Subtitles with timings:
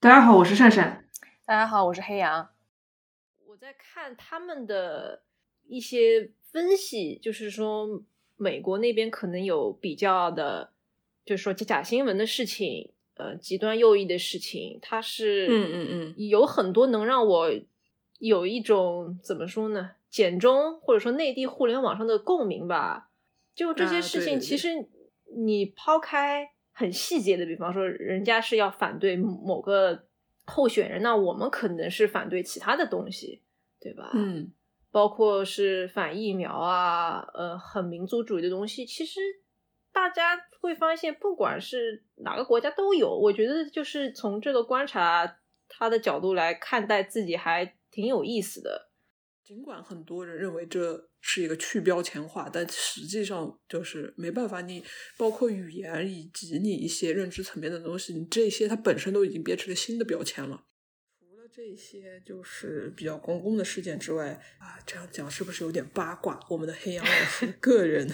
[0.00, 1.04] 大家好，我是善善。
[1.44, 2.50] 大家好，我是黑羊。
[3.48, 5.22] 我在看他们的
[5.66, 8.04] 一些分析，就是说
[8.36, 10.70] 美国那边可能有比较的，
[11.24, 17.50] 就是说假新闻的事情，呃，极端右翼的事情，它是嗯嗯嗯，有很多能让我
[18.20, 23.10] 有一种怎么说呢，简中或者说内地互联网上的共鸣吧。
[23.52, 24.88] 就这些事情，其实
[25.36, 30.06] 你抛开很细节的，比方说人家是要反对某个
[30.46, 33.42] 候选人，那我们可能是反对其他的东西，
[33.80, 34.12] 对吧？
[34.14, 34.52] 嗯，
[34.92, 39.20] 包括是反疫苗啊，呃，很民族主义的东西，其实
[39.92, 43.12] 大家会发现，不管是哪个国家都有。
[43.12, 45.38] 我觉得就是从这个观察
[45.68, 48.88] 他的角度来看待自己，还挺有意思的。
[49.42, 54.60] 尽管很多人认为这是一个去标签化，但实际上就是没办法。
[54.60, 54.84] 你
[55.16, 60.64] 包括语言以及你一些认知层面的东西，你这些它本身都已经变成了新的标签了。
[61.18, 66.38] 除了这些就是比较公共的事件之外，啊，这样讲是不是有点八卦？
[66.48, 68.08] 我们的黑羊老师 个人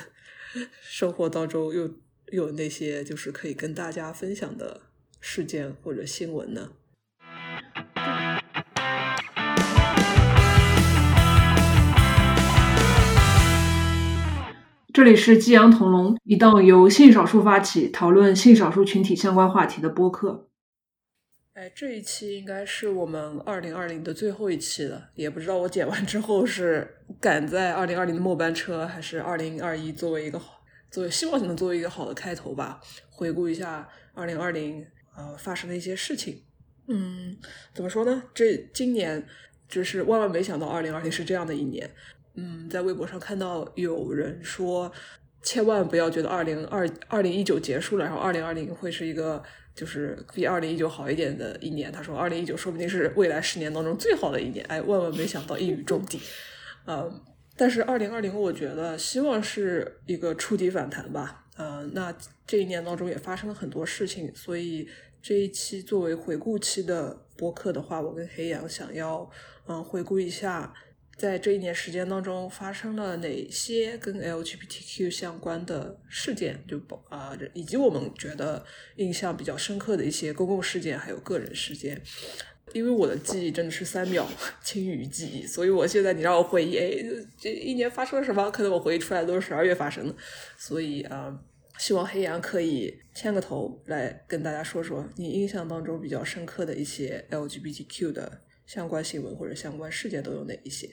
[0.81, 2.01] 生活当中又
[2.33, 4.81] 有那些就是可以跟大家分享的
[5.21, 6.73] 事件或者新闻呢？
[14.95, 20.49] 这里是激昂同龙，一档由性少数发起讨论性少数群体相关话题的播客。
[21.55, 26.89] 哎，这一期应该是我们二零二零的最后一期了，也不知道我剪完之后是
[27.21, 32.81] 赶在二零二零的末班车，还是二零二一作为一个好，作为希望能作为一个好的开头吧。
[33.11, 34.87] 回顾一下二零二零
[35.17, 36.41] 呃发生的一些事情，
[36.87, 37.37] 嗯，
[37.75, 38.23] 怎么说呢？
[38.33, 39.27] 这今年
[39.69, 41.91] 就是万万没想到，二零二零是这样的一年。
[42.37, 44.91] 嗯，在微博上看到有人说，
[45.43, 49.43] 千万不要觉得二零二二零一九结束了，然后二零二零会是一个
[49.75, 51.93] 就是比二零一九好一点的一年。
[51.93, 54.65] 他说，二零一九说不定是未来十年当中最好的一年。
[54.67, 56.21] 哎，万万没想到一语中的。
[56.87, 57.09] 呃，
[57.57, 61.45] 但是二零二零，我觉得希望是一个触底反弹吧。
[61.57, 62.13] 呃，那
[62.47, 64.89] 这一年当中也发生了很多事情，所以
[65.23, 69.31] 这一期作为回顾期的播客的话，我跟黑羊想要
[69.69, 70.75] 嗯回顾一下。
[71.17, 76.65] 在这一年时间当中，发生了哪些跟 LGBTQ 相关的事件？
[76.67, 78.65] 就啊，以及我们觉得
[78.97, 82.03] 印象比较深刻的一些公共事件，还有个人事件。
[82.73, 84.29] 因为我的记忆真的是三秒
[84.65, 86.91] 青鱼记忆，所以我现在你让我回忆，哎，
[87.39, 88.51] 这一年发生了什么？
[88.51, 90.15] 可能我回忆出来都是十二月发生的。
[90.59, 91.39] 所以啊，
[91.79, 100.89] 希望黑羊可以牵个头来跟大家说说你印象当中比较深刻的一些 LGBTQ 的相关新闻或者相关事件都有哪一些？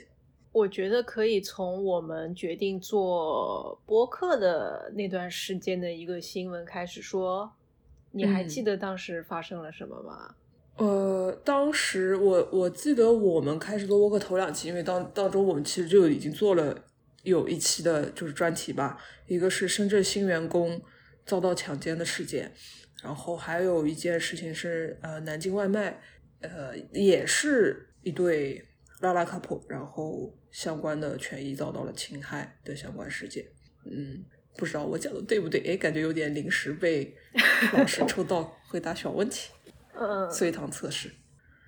[0.51, 7.51] 我觉得可以从我们决定做播客的那段时间的一个新闻开始说。
[8.13, 10.35] 你还记得当时发生了什么吗？
[10.75, 16.78] 呃，当时我我记得我们开始做播客头两期，因为当当中我们其实就已经做了
[17.23, 20.81] 有一期的就是专题吧，一个是深圳新员工
[21.25, 22.51] 遭到强奸的事件，
[23.01, 26.01] 然后还有一件事情是呃南京外卖，
[26.41, 28.62] 呃也是一对
[29.01, 30.34] 拉拉 couple，然后。
[30.51, 33.45] 相关的权益遭到了侵害的相关事件，
[33.85, 34.22] 嗯，
[34.57, 35.62] 不知道我讲的对不对？
[35.62, 37.16] 哎，感觉有点临时被
[37.72, 39.50] 老师 抽到回答小问题，
[39.94, 41.09] 嗯，随堂测试。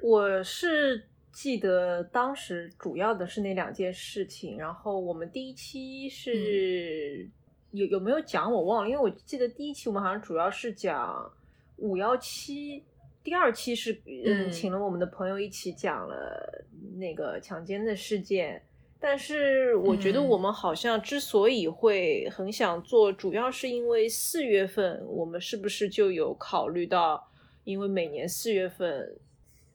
[0.01, 7.25] 我是记得当时主要的是那两件事情，然后我们第一期是
[7.71, 11.31] 有有没有讲我忘了，因为我记得第一期我们好像主要是讲
[11.77, 12.83] 五幺七。
[13.23, 16.65] 第二期是嗯，请了我们的朋友一起讲了
[16.97, 18.61] 那个强奸的事件。
[18.99, 27.29] 但是我觉得我们好像之所以会很想做，主要是因为四月份我们是不是就有考虑到，
[27.65, 29.17] 因为每年四月份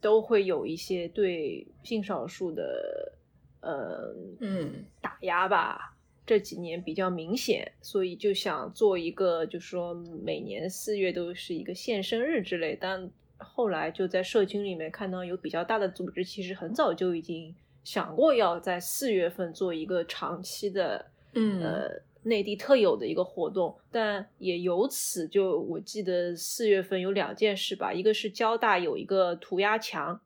[0.00, 3.12] 都会有一些对性少数的
[3.60, 5.94] 呃嗯打压吧，
[6.24, 9.92] 这几年比较明显，所以就想做一个，就说
[10.24, 12.74] 每年四月都是一个献身日之类。
[12.80, 17.54] 但后来就在社群里面看到有比较大的组织，其实很早就已经。
[17.84, 21.88] 想过要在四月份做一个长期的，嗯，呃，
[22.24, 30.20] 内地特有的一个活动，但也由此就我记得四月份有两件事吧，一个是交大有一个涂鸦墙，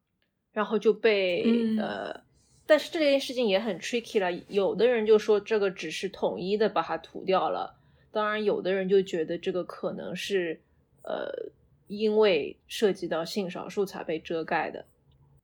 [0.50, 1.44] 然后就被
[1.78, 2.24] 呃，
[2.66, 7.76] 但是这件事情也很 tricky 了，有的人就说这个只是统一的把它涂掉了，
[8.10, 10.60] 当然有的人就觉得这个可能是
[11.04, 11.30] 呃
[11.98, 14.84] 因为涉及到性少数才被遮盖的，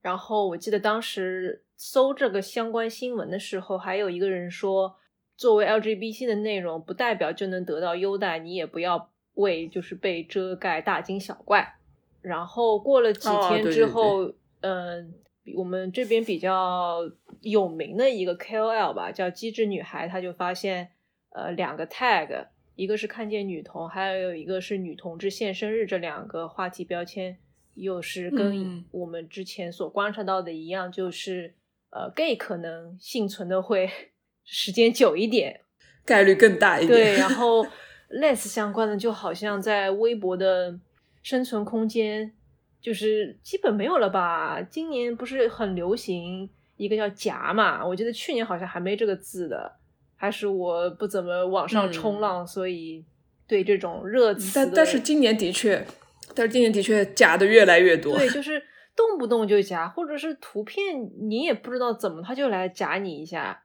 [0.02, 1.62] 然后我记得当时。
[1.80, 4.96] 搜这个相关新闻的时候，还有一个人说，
[5.36, 11.76] 作为 LGBT 的内容，不代表就能得到优待，你也不要为就是被遮盖大惊小怪。
[12.20, 15.14] 然后过了几天之后，嗯、
[15.56, 17.08] 我们这边比较
[17.42, 20.90] 有名的一个 KOL 吧，叫机智女孩，她就发现
[21.30, 22.48] 呃两个 tag，
[22.78, 27.36] 一个是看见女童，还有一个是女同志现生日这两个话题标签，
[27.74, 31.52] 又是嗯跟我们之前所观察到的一样，就是
[31.90, 33.90] 呃 gay 可能幸存的会
[34.46, 35.62] 时间久一点，
[36.04, 36.96] 概率更大一点。
[36.96, 37.66] 对，然后
[38.10, 40.78] less 相关的就好像在微博的
[41.24, 42.32] 生存空间
[42.80, 44.62] 就是基本没有了吧？
[44.62, 47.84] 今年不是很流行一个叫“夹”嘛？
[47.84, 49.77] 我记得去年好像还没这个字的，
[50.20, 53.04] 还是我不怎么网上冲浪，所以
[53.46, 55.86] 对这种热词但但是今年的确，
[56.34, 58.18] 但是今年的确假的越来越多。
[58.18, 58.60] 对， 就是
[58.96, 63.62] 动不动就假，或者是图片你也不知道怎么他就来夹你一下，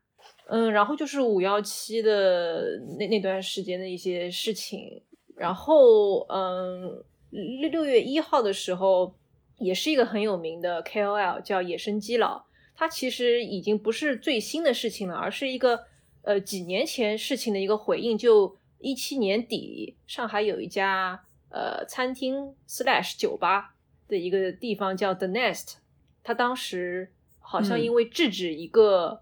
[0.47, 5.01] 嗯，然后就是五幺七的那那段时间的一些事情，
[5.35, 9.15] 然后嗯，六六月一号的时候，
[9.57, 12.45] 也是一个很有名的 KOL 叫野生基佬，
[12.75, 15.85] 他其实已经不是最新的事情了，而是一个
[16.23, 23.69] 呃几年前事情的一个回应，就一七年底上海有一家呃餐厅 slash 酒吧。
[24.05, 25.75] 的一个地方叫 The Nest，
[26.23, 27.09] 他当时
[27.39, 29.21] 好像嗯因为制止一个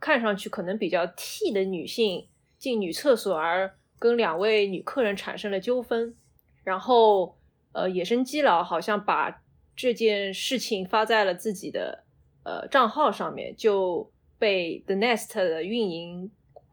[0.00, 2.26] 看上去可能比较 T 的女性
[2.58, 6.16] 进女厕所而跟两位女客人产生了纠纷，
[6.64, 7.36] 然后
[7.72, 9.42] 呃野生基佬好像把
[9.76, 12.02] 这件事情发在了自己的
[12.42, 16.30] 呃账号上面，就被 The Nest 的运营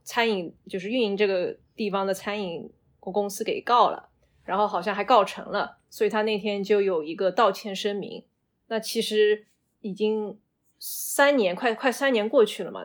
[0.10, 4.08] 餐饮就是运营这个地方的餐饮公司给告了。
[4.46, 8.24] 然后好像还告成了，所以他那天就有一个道歉声明。
[8.68, 9.46] 那其实
[9.82, 10.40] 已经
[10.80, 12.84] 三年，快快三年过去了嘛。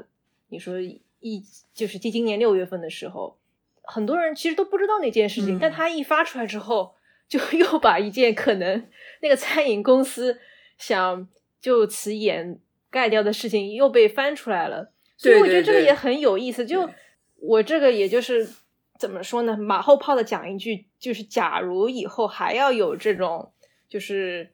[0.49, 1.43] 你说一
[1.73, 3.39] 就是今年六月份的时候，
[3.83, 6.95] 很多人其实都不知道那件事情，嗯但他一发出来之后，
[7.27, 8.87] 就 又把一件可能
[9.23, 10.39] 那个餐饮公司
[10.77, 11.27] 想
[11.63, 12.61] 就此掩
[12.91, 14.93] 盖掉的事情又被翻出来了。
[15.17, 16.67] 所以我觉得这个也很有意思。
[16.67, 16.95] 就对
[17.47, 18.49] 我这个也就是
[18.99, 19.57] 怎么说呢？
[19.57, 23.53] 马后炮的讲一句，就是假如以后还要有这种，
[23.89, 24.53] 就是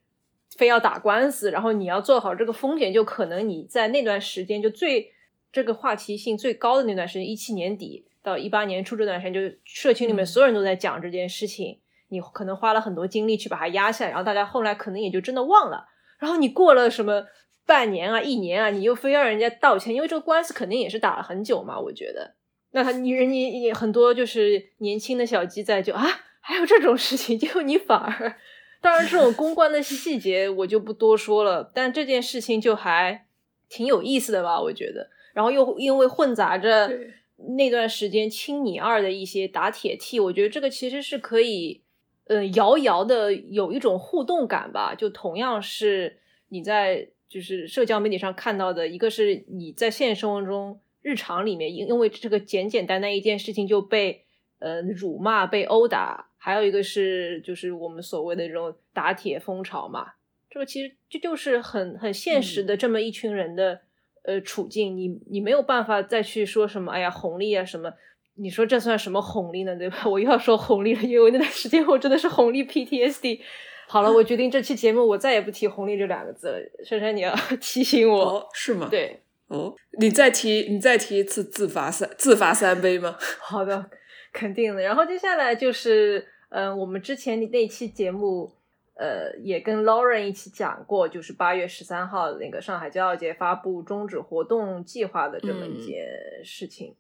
[0.57, 5.13] 非要打官司，然后你要做好这个风险，就可能你在那段时间就最
[5.53, 11.79] 这个话题性最高的那段时间，一七年底到一八年初这段时间，就是社群里面嗯所有人都在讲这件事情，
[12.09, 15.87] 你可能花了很多精力去把它压下来，然后大家后来可能也就真的忘了，
[16.19, 17.27] 然后你过了什么？
[17.67, 22.35] 半年啊，一年啊，你又非要人家道歉，因为这个官司肯定也是打了很久嘛，我觉得。
[22.73, 26.07] 那他你人你你很多就是年轻的小鸡仔就啊，
[26.41, 28.37] 还有这种事情， 结果你反而，
[28.81, 33.27] 当然这种公关的细节我就不多说了，但这件事情就还
[33.69, 35.11] 挺有意思的吧，我觉得。
[35.33, 36.91] 然后又因为混杂着
[37.57, 41.83] 那段时间青你二的一些打铁 T，我觉得这个其实是可以，
[42.27, 44.95] 呃，遥遥的有一种互动感吧。
[44.95, 46.19] 就同样是
[46.49, 54.25] 你在就是社交媒体上看到的，一个是你在现实生活中日常里面，因因为这个简简单单一件事情就被
[54.59, 60.13] 呃辱骂、被殴打，还有一个是就是我们所谓的这种打铁风潮嘛。
[60.51, 63.81] 这个其实这就是很很现实的这么一群人的、
[64.25, 67.93] 呃处境，你你没有办法再去说什么哎呀红利啊什么，
[68.35, 69.77] 你说这算什么红利呢？
[69.77, 70.05] 对吧？
[70.11, 73.41] 我又要说红利了，因为那段时间我真的是红利 PTSD。
[73.87, 76.85] 好了，我决定这期节目我再也不提红利这两个字了。
[76.85, 78.25] 珊珊，你要 提醒我。
[78.25, 83.17] 哦，是吗？，对，哦，你再提，你再提一次自罚三自罚三杯吗？
[83.43, 83.91] 好的，
[84.33, 84.81] 肯定的。
[84.81, 88.53] 然后接下来就是，嗯、我们之前那期节目，
[88.95, 96.07] 呃，也跟 Lauren 一起讲过，就是八月十三号那个上海骄傲节发布终止活动计划的这么一嗯件
[96.45, 96.95] 事情。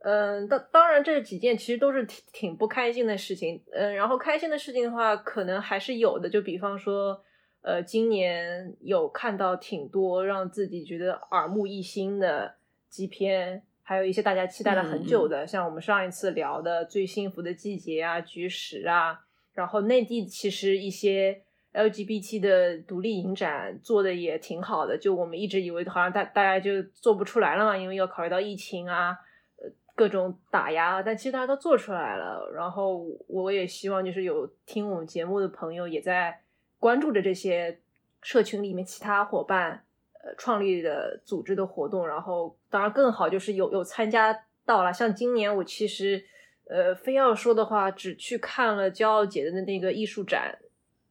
[0.00, 3.62] 嗯，当当然这几件其实都是挺挺不开心的事情。
[3.72, 7.18] 嗯，然后开心的事情的话，可能还是有的，就比方说，
[7.64, 12.56] 呃，今年有看到挺多让自己觉得耳目一新的
[12.90, 19.18] 基片，还有一些大家期待了很久的，像我们上一次聊的《最幸福的季节》啊，《菊石》啊，
[19.54, 21.42] 然后内地其实一些
[21.72, 29.16] LGBT 的独立影展做的也挺好的，就我们一直以为好像大大家就做不出来了嘛，因为要考虑到疫情啊。
[29.56, 32.50] 呃各种打压，但其实大家都做出来了。
[32.52, 36.36] 然后我也希望就是有听我们节目的朋友也在
[36.78, 37.78] 关注着这些
[38.22, 39.84] 社群里面其他伙伴
[40.22, 42.06] 呃创立的组织的活动。
[42.06, 46.24] 然后当然更好就是有有参加到了，像今年我其实
[46.68, 50.58] 呃非要说的话，只去看了骄傲姐的那个艺术展，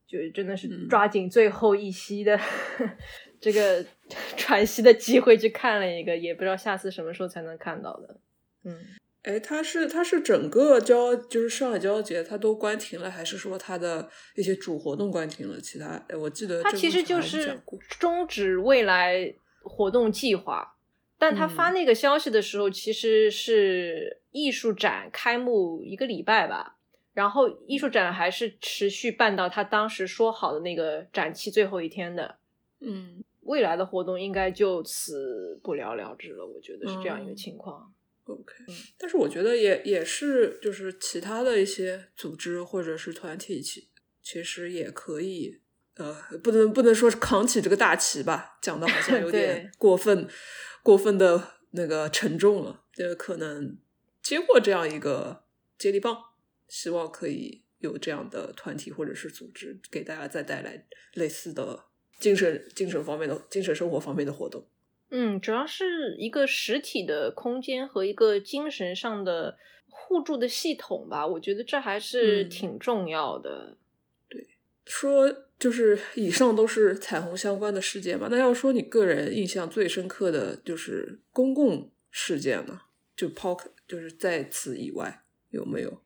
[0.07, 2.39] 就真的是嗯抓紧最后一息的、
[3.39, 3.83] 这个
[4.35, 8.17] 喘息的机会去看了一个，也不知道下次什么时候才能看到的。
[8.63, 8.77] 嗯，
[9.23, 15.59] 哎，他是他是整个交就是上海交节他都关停了，还是说他的一些主活动关停了？
[15.61, 20.75] 其他我记得他其实就是终止未来活动计划，
[21.17, 26.75] 但他发那个消息的时候，其实是艺术展开幕一个礼拜吧，
[27.13, 32.35] 然后艺术展还是持续办到他当时说好的那个展期最后一天的。
[32.81, 37.93] 嗯，未来的活动应该就此不了了之了，我觉得是这样一个情况。
[38.25, 38.53] OK，
[38.97, 43.89] 但是我觉得也也是，就是其他的一些组织或者是团体，其
[44.21, 45.59] 其实也可以，
[45.95, 50.27] 呃，不能不能说是扛起这个大旗吧，讲的好像有点过分，
[50.81, 52.85] 过分的那个沉重了。
[52.93, 53.77] 就可能
[54.21, 55.43] 接过这样一个
[55.77, 56.15] 接力棒，
[56.69, 61.85] 希望可以有这样的团体或者是组织，给大家再带来类似的
[62.19, 64.65] 精神精神方面的精神生活方面的活动。
[65.15, 73.77] 嗯，主要是一个实体的空间和一个精神上的互助的系统吧，我觉得这还是挺重要的。
[74.27, 74.47] 对，
[74.85, 82.81] 说就是以上都是彩虹相关的事件嘛，那要说你个人印象最深刻的就是公共事件呢，
[83.15, 86.01] 就抛开就是在此以外有没有？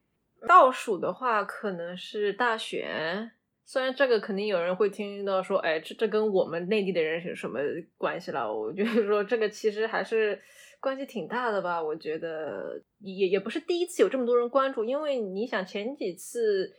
[0.46, 3.32] 倒数的话，可能是大选。
[3.70, 7.60] 虽然这个肯定有人会听到说，哎，这这跟我们内地的人是什么
[7.98, 8.50] 关系了？
[8.50, 10.42] 我觉得说这个其实还是
[10.80, 11.84] 关系挺大的吧。
[11.84, 16.74] 我觉得也也不是第一次有这么多人关注，因为你想前几次，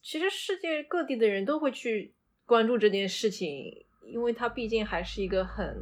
[0.00, 2.14] 其实世界各地的人都会去
[2.46, 5.76] 关注这件事情，因为他毕竟还是一个很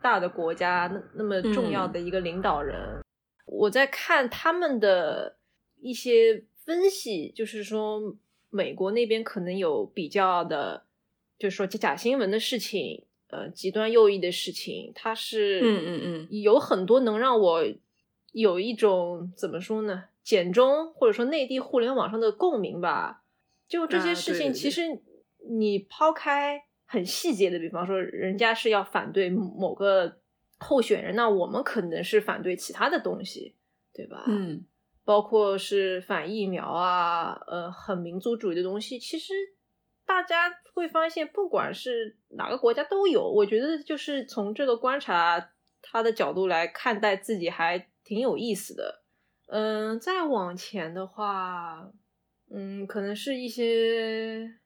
[0.00, 2.78] 大的国家，那那么重要的一个领导人。
[3.44, 5.36] 我在看他们的
[5.80, 8.16] 一些分析，就是说。
[8.56, 10.86] 美国那边可能有比较的，
[11.38, 17.62] 就是说假新闻的事情，呃，极端右翼的事情，它是嗯嗯嗯，有很多能让我
[18.32, 23.22] 有一种怎么说呢，简中或者说内地互联网上的共鸣吧。
[23.68, 24.82] 就这些事情，其实
[25.50, 30.18] 你抛开很细节的，比方说人家是要反对某个
[30.58, 33.54] 候选人，那我们可能是反对其他的东西，
[33.92, 34.24] 对吧？
[34.28, 34.64] 嗯。
[35.06, 39.32] 包括是反疫苗啊，呃，很民族主义的东西，其实
[40.04, 43.22] 大家会发现，不管是哪个国家都有。
[43.22, 49.04] 我觉得就是从这个观察他的角度来看待自己，还挺有意思的。
[49.46, 51.88] 嗯，再往前的话，
[52.50, 54.58] 嗯，可能是一些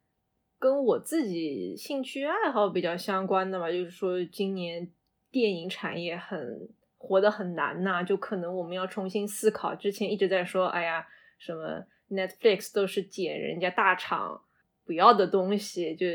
[0.58, 4.90] 跟我自己兴趣爱好比较相关的吧，就是说今年
[5.30, 6.70] 电影产业很。
[7.10, 9.74] 活得很难呐，就可能我们要重新思考。
[9.74, 11.04] 之前一直在说，哎呀，
[11.40, 14.40] 什么 Netflix 都是捡人家大厂
[14.86, 16.06] 不要的东西，就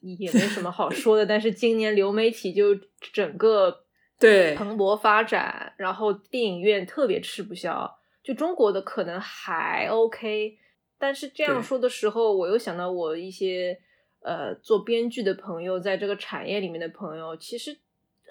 [0.00, 1.24] 也没什么好说的。
[1.30, 2.74] 但是今年流媒体就
[3.12, 3.84] 整个
[4.18, 7.88] 对蓬勃发展，然后电影院特别吃不消。
[8.20, 10.58] 就中国的可能还 OK，
[10.98, 13.78] 但是这样说的时候，我又想到我一些
[14.22, 17.78] 呃做编剧的朋友，在这个产业里面的朋友，其实。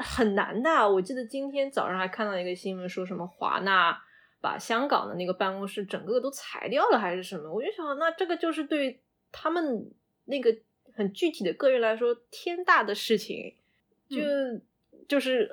[0.01, 4.01] 很难的，我记得今天早上还看到一个新闻，说什么华纳
[4.39, 7.53] 把香港的那个办公室整个都裁掉了，还是什么？
[7.53, 9.91] 我就想，那这个就是对他们
[10.23, 10.55] 那个
[10.93, 13.53] 很具体的个人来说，天大的事情，
[14.09, 14.21] 就
[15.05, 15.51] 就是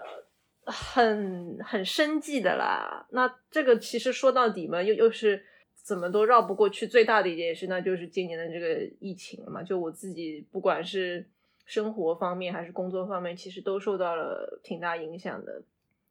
[0.64, 3.04] 很很生计的啦。
[3.10, 9.60] 那这个其实说到底嘛，又又是怎么都绕不过去最大的一件事，那就是今年的这个疫情嘛。
[9.64, 11.26] 就我自己，不管是。
[11.66, 15.62] 生活方面还是工作方面，其实都受到了挺大影响的。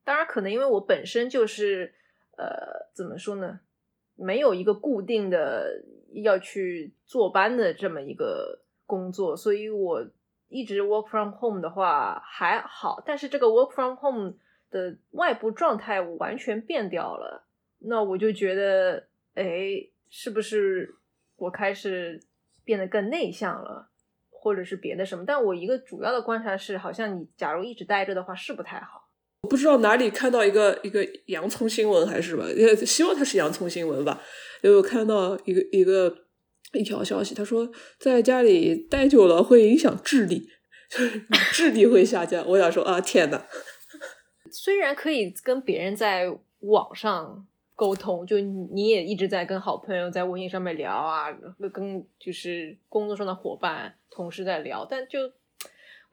[0.04, 1.96] 当然，可能因为我本身就是，
[2.38, 3.62] 呃，怎么说呢，
[4.16, 5.82] 没有一个固定的
[6.14, 10.06] 要去坐班的这么一个工作，所以我
[10.50, 13.02] 一直 work from home 的话还好。
[13.06, 14.34] 但是这个 work from home
[14.70, 17.48] 的外部状态完全变掉了，
[17.80, 20.96] 那我就觉得，哎，是不是
[21.38, 22.22] 我开始
[22.64, 23.90] 变得更内向了？
[24.46, 29.10] 或者是别的什么，但我一个主要的观察是，好像你假如一直待着的话是不太好。
[29.42, 32.46] 我不知道哪里看到一个一个洋葱新闻还是什么，
[32.86, 34.22] 希望它是洋葱新闻吧。
[34.62, 36.16] 有看到一个一个
[36.74, 40.48] 一条消息，他说在家里待久了会影响智力，
[41.52, 42.48] 智力会下降。
[42.48, 43.42] 我想说啊，天呐，
[44.52, 47.48] 虽然可以跟别人在网上。
[47.76, 51.28] 沟通就你也一直在跟好朋友在微信上面聊啊，
[51.74, 55.20] 跟就是工作上的伙伴、同事在聊，但就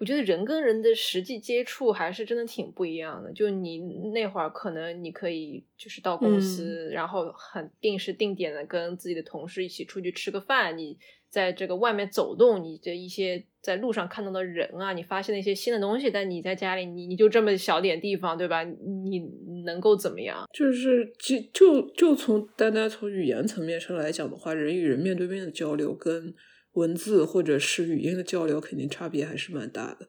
[0.02, 3.32] 我觉得人跟人的实际接触还是真的挺不一样的。
[3.32, 3.78] 就你
[4.12, 16.11] 那会儿可能你可以就是到公司，然后很定时定点的跟自己的同事一起出去吃个饭，你在这个外面走动，你的一些在路上看到的人啊，你发现了一些新的东西。
[16.11, 18.64] 但你在家里，你你就这么小点地方，对吧？
[18.64, 19.21] 你
[19.64, 20.44] 能够怎么样？
[20.52, 26.35] 就是就就就从单单从语言层面上来讲的话，人与人面对面的交流跟
[26.73, 30.09] 文字或者是语音的交流，肯定差别还是蛮大的。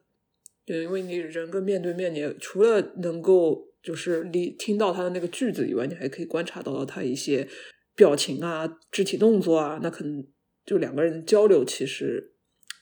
[0.66, 7.46] 对，因为你人跟面对面，你除了能够就是你听到他的那个句子以外，你还可以观察到他一些
[7.94, 10.26] 表情啊、肢体动作啊，那可能
[10.64, 12.32] 就两个人交流其实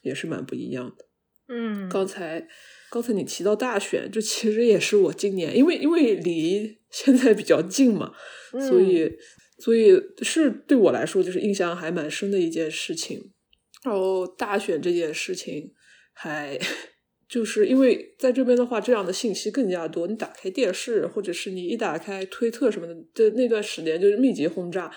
[0.02, 1.06] 也是蛮不一样的。
[1.48, 2.46] 嗯，刚才
[2.88, 8.14] 刚才你提到大选，这其实也是我今年，因为因为离现在比较近嘛，
[8.52, 9.10] 所以
[9.58, 13.31] 所以是对我来说就是印象还蛮深的一件事情。
[13.84, 15.72] 然后大选这件事情
[16.12, 16.58] 还。
[17.28, 20.06] 就是因为在这边的话，这样的信息更加多。
[20.06, 24.94] 你打开电视，或者是你一打开推特什么的，这那段时间就是密集轰炸，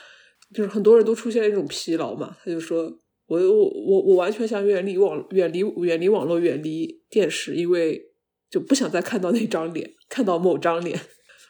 [0.53, 2.35] 就是很多人都出现了一种疲劳嘛。
[2.43, 2.91] 他就说
[3.27, 8.01] ：“我我我我完全想远离网，远离远离网络，远离电视，因为
[8.49, 10.99] 就不想再看到那张脸，看到某张脸。”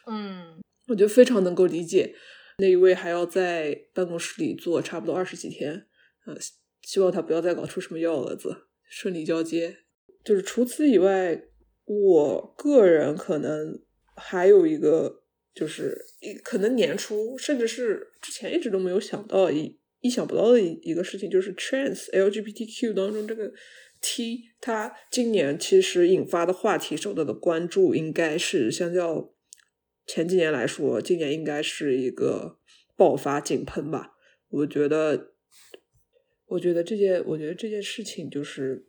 [0.06, 2.14] 嗯，我觉得非常能够理解
[2.58, 5.88] 那一位还要在办公室里坐差不多二十几天，
[6.26, 6.36] 呃，
[6.86, 9.78] 希望他不要再搞出什么幺蛾子，顺利交接。
[10.24, 11.42] 就是除此以外，
[11.84, 13.82] 我个人可能
[14.14, 23.52] 还有一个，就是一可能年初甚至是之前一直都没有想到、意意想不到的一一个事情，就是 trans LGBTQ 当中这个
[24.00, 29.34] T，它今年其实引发的话题受到的关注，应该是相较
[30.06, 32.60] 前几年来说，今年应该是一个
[32.96, 34.12] 爆发井喷吧。
[34.48, 35.32] 我觉得，
[36.46, 38.86] 我觉得这件，我觉得这件事情就是。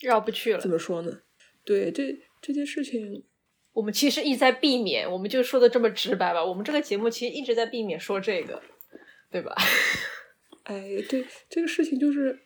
[0.00, 0.60] 绕不去了。
[0.60, 1.22] 怎么说呢？
[1.64, 3.24] 对这这件事情，
[3.72, 5.10] 我们其实一直在避免。
[5.10, 6.44] 我们就说的这么直白吧。
[6.44, 8.62] 我们这个节目其实一直在避免说这个，
[9.28, 9.56] 对吧？
[10.62, 12.38] 哎，对这个事情就是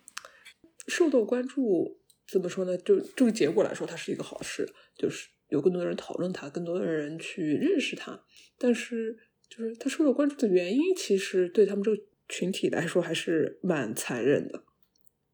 [0.88, 2.00] 受到关注。
[2.26, 2.78] 怎么说呢？
[2.78, 4.66] 就这个结果来说，它是一个好事，
[4.97, 8.25] 就是有更多的人讨论它，更多的人去认识它。
[8.57, 9.19] 但是，
[9.50, 14.64] 就是它受到关注的原因，其实对他们这个群体来说还是蛮残忍的。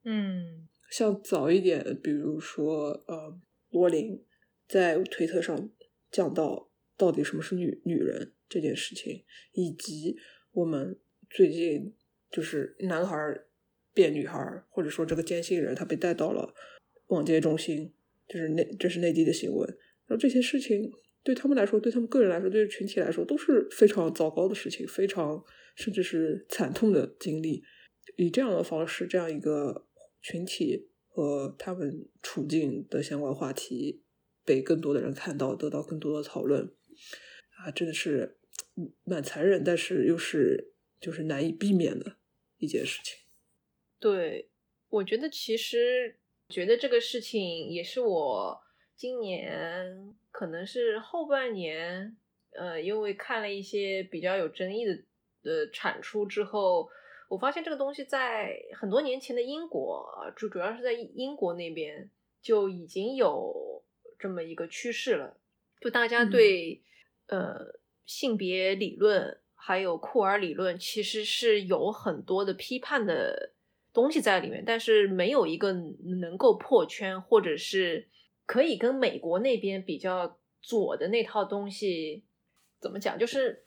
[0.05, 0.69] 嗯。
[0.91, 4.25] 像早一点，比如说，呃，罗琳
[4.67, 5.69] 在推特上
[6.11, 9.23] 讲到到底什么是女女人这件事情，
[9.53, 10.17] 以及
[10.53, 10.99] 我们
[11.29, 11.95] 最近
[12.31, 13.43] 就是男孩
[13.93, 16.55] 变女孩，或者说这个坚信人他被带到了
[17.09, 17.93] 网戒中心，
[18.27, 19.69] 就是内这是内地的新闻。
[20.07, 20.91] 然后这些事情
[21.29, 25.45] 对他们来说，对他们个人来说，对群体来说都是非常糟糕的事情，非常
[25.77, 27.63] 甚至是惨痛的经历。
[28.17, 29.85] 以这样的方式，这样一个。
[30.21, 34.03] 群体和他们处境的相关话题
[34.45, 36.75] 被更多的人看到，得到更多的讨论，
[37.57, 38.37] 啊，真的是
[39.05, 42.17] 蛮残忍，但是又是就是难以避免的
[42.59, 43.17] 一件事情。
[44.01, 44.51] 对，
[44.89, 46.17] 我觉得其实
[46.49, 48.61] 觉得这个事情也是我
[48.99, 52.15] 今年可能是后半年，
[52.51, 54.95] 呃，因为看了一些比较有争议的
[55.43, 56.91] 的产出之后。
[57.31, 63.85] 我发现这个东西在很多年前的英国，主主要是在英国那边就已经有
[64.19, 65.37] 这么一个趋势了，
[65.79, 66.83] 就大家对
[67.27, 67.55] 呃
[68.07, 73.53] 性别理论还有库尔理论其实是有很多的批判的
[73.93, 75.71] 东西在里面，但是没有一个
[76.21, 78.09] 能够破圈，或者是
[78.49, 82.25] 可以跟美国那边比较左的那套东西
[82.81, 83.65] 怎么讲，就是。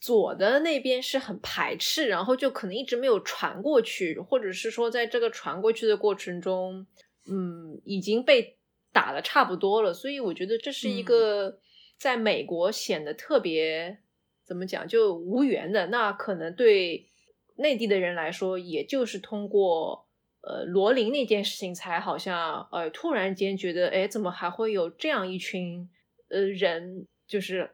[0.00, 6.84] 左的那边是很排斥，然后就可能一直没有传过去，或者是说在这个传过去的过程中，
[7.30, 8.56] 嗯，已经被
[8.92, 9.94] 打的差不多了。
[9.94, 11.60] 所以我觉得这是一个
[11.96, 13.96] 在美国显得特别
[14.44, 15.86] 怎么讲就无缘的。
[15.86, 17.06] 那可能对
[17.54, 20.04] 内地的人来说，也就是通过
[20.42, 25.88] 呃罗琳那件事情，才好像呃突然间觉得，哎，怎么还会有这样一群
[26.28, 27.70] 呃人，就是。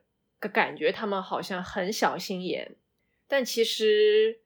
[0.52, 2.76] 感觉他们好像很小心眼，
[3.26, 4.38] 但其实，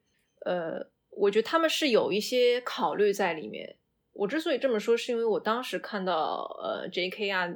[0.47, 3.77] 呃，我觉得他们是有一些考虑在里面。
[4.15, 7.31] 我之所以这么说，是因为我当时看到呃 J.K.
[7.31, 7.47] 啊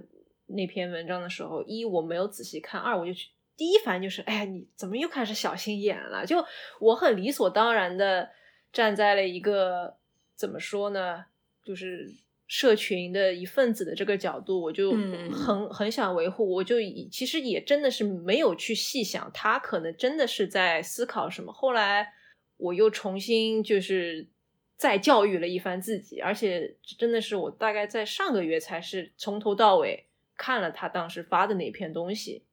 [0.48, 6.26] 那篇文章的时候，一我没有仔细看，二我就去第一反应就是，哎呀，你怎么又开始小心眼了？
[6.26, 6.44] 就
[6.79, 8.29] 我很理所当然的
[8.70, 9.96] 站在了一个
[10.37, 11.25] 怎么说呢，
[11.64, 12.14] 就是。
[12.49, 14.92] 社群的一份子的这个角度，我就
[15.33, 16.49] 很很想维护。
[16.49, 21.53] 我就以其实也真的是没有去细想，他可能真的是在思考什么。
[21.53, 22.12] 后来
[22.57, 24.29] 我又重新就是
[24.77, 32.44] 再教育了一番自己，而且真的是我大概在上个月才是从头到尾看了他当时发的那篇东西，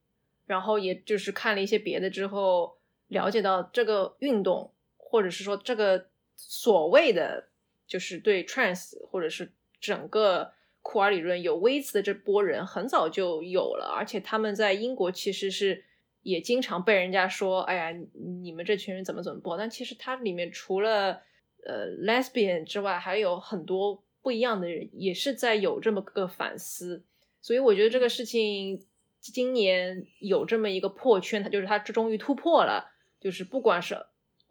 [0.47, 2.77] 然后也就是看了一些别的之后，
[3.09, 7.49] 了解到这个运动，或者是说这个所谓的
[7.87, 9.51] 就是对 trans 或者是。
[9.83, 15.83] 整个库尔理论有微词的这波人很早就有了，而且他们在英国其实是
[16.21, 19.57] 也经常被人家说，哎呀，你们这群人怎么怎么不好。
[19.57, 21.21] 但其实它里面除了
[21.65, 27.03] 呃 lesbian 之外，还有很多不一样的人，也是在有这么个反思。
[27.41, 28.81] 所以我觉得这个事情
[29.19, 33.97] 今年有这么一个破圈，它就是它终于突破了，就是不管是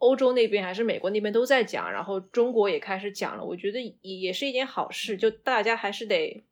[0.03, 3.43] 欧洲那边还是美国那边都在讲，然后中国也开始讲了。
[3.43, 6.43] 我觉得也也是一件好事，就大家还是得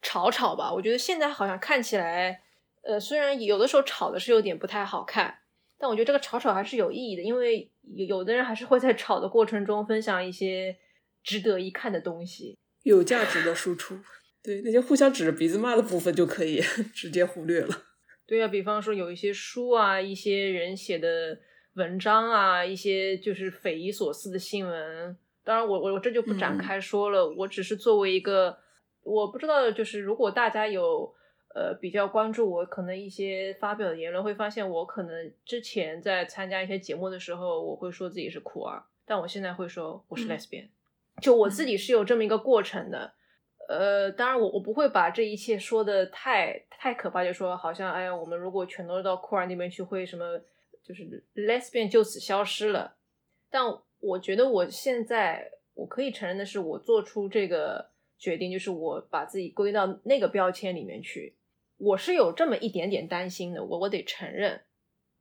[0.00, 0.72] 吵吵吧。
[0.72, 2.40] 我觉得现在好像看起来。
[2.86, 5.38] 呃，虽然有的时候吵的是有点不太好看，
[5.78, 7.70] 但我觉得这个吵吵还是有意义的，因为
[8.06, 10.76] 有的人还是会在吵的过程中分享一些
[11.22, 13.98] 值得一看的东西，有价值的输出。
[14.42, 16.60] 对那些互相指着鼻子骂的部分就可以
[16.92, 17.84] 直接忽略了。
[18.26, 21.38] 对啊，比方说有一些书啊，一些人写的
[21.74, 25.16] 文章啊，一些就是匪夷所思的新闻。
[25.42, 28.58] 当然，我我我这就不展开说了，我只是作为一个，
[29.02, 31.14] 我不知道，就是如果大家有。
[31.56, 40.66] 呃，比较关注我可能一些发表的言论，会发现我可能之前在参加一些节目的时候，我会说自己是酷儿，但我现在会说我是 lesbian，
[41.22, 43.12] 就我自己是有这么一个过程的。
[43.68, 50.24] 呃，当然我我不会把这一切说的太太可怕，就说好像哎呀，我们如果全都到酷儿那边去，会什么
[50.84, 52.96] 就是 lesbian 就此消失了。
[53.50, 53.64] 但
[54.00, 61.34] 我觉得我现在我可以承认的是，我做出这个决定，就是我把自己归到那个标签里面去。
[61.76, 64.62] 我是有这么一点点担心的，我我得承认，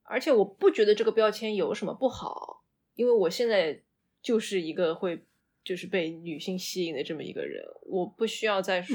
[0.03, 2.63] 而且我不觉得这个标签有什么不好，
[2.95, 3.81] 因为我现在
[4.21, 5.25] 就是一个会
[5.63, 8.85] 就是被女性吸引的这么一个人，我不需要再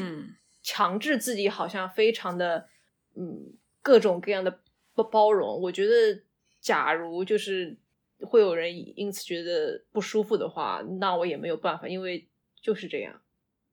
[0.63, 2.69] 强制自己好像非常的
[3.17, 4.61] 嗯各种各样的
[4.95, 5.61] 不包容。
[5.61, 6.23] 我觉得，
[6.61, 7.77] 假如就是
[8.21, 12.29] 会有人因此觉得不舒服的话，那我也没有办法，因为
[12.63, 13.23] 就是这样。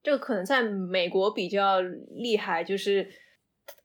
[0.02, 3.10] 这个可能在美国比较厉害，就是。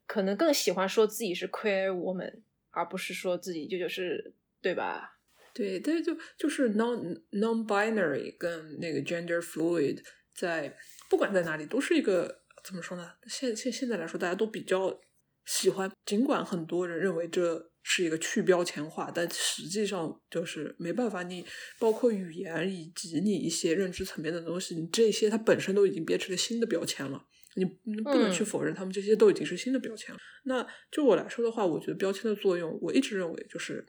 [0.07, 5.17] 可能更喜欢说自己是 queer woman，而不是说自己就就是对吧？
[5.53, 10.03] 对，但是就就是 non non binary 跟那个 gender fluid，
[10.35, 10.75] 在
[11.09, 13.09] 不管在哪里都是一个怎么说呢？
[13.25, 14.99] 现现现在来说，大家都比较
[15.45, 21.23] 喜欢，尽管很多人认为这是一个去标签化，但实际上就是没办法。
[21.23, 21.45] 你
[21.79, 27.25] 包括语言以及你一些认知层面的东西，你这些它本身都已经变成了新的标签了。
[27.55, 30.21] 你不能去否认，他们这些都已经是新的标签了。
[30.45, 33.85] 那就我来说的话，我觉得标签的作用，我一直认为就是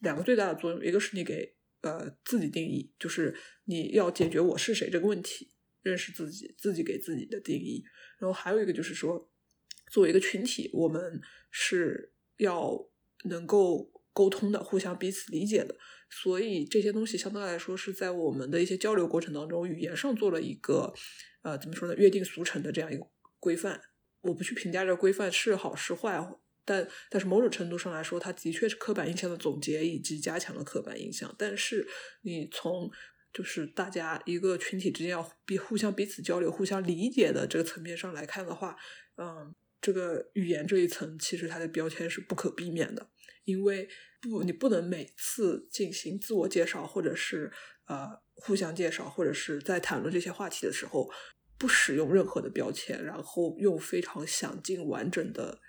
[0.00, 5.50] 两个最大的作用，一个是你给呃自己定义，就是你要解决我是谁这个问题，
[5.82, 7.84] 认识自己，自己给自己的定义。
[8.18, 9.30] 然后还有一个就是说，
[9.92, 11.20] 作为一个群体，我们
[11.50, 12.74] 是要
[13.24, 15.76] 能够沟通的，互相彼此理解的。
[16.08, 20.92] 所以这些东西相对来说是在我们的一些交流过程当中，语言上做了一个。
[21.42, 21.94] 呃，怎么说呢？
[21.96, 23.06] 约定俗成的这样一个
[23.38, 23.78] 规范，
[24.22, 26.18] 我不去评价这规范是好是坏，
[26.64, 31.34] 但但是某种程度上来说，它的确是刻板印象的总结，以及加强了刻板印象。
[31.36, 31.86] 但是
[32.22, 32.90] 你从
[33.30, 38.74] 就是大家一个群体之间要彼互相彼此交流、互相理解的这个层面上来看的话，
[39.18, 39.54] 嗯，
[39.84, 43.06] 这个语言这一层其实它的标签是不可避免的，
[43.44, 43.88] 因为
[44.20, 47.52] 不你不能每次进行自我介绍，或者是
[47.86, 51.10] 呃互相介绍，或者是在谈论这些话题的时候。
[51.56, 55.60] 不使用任何的标签，然后用非常详尽完整的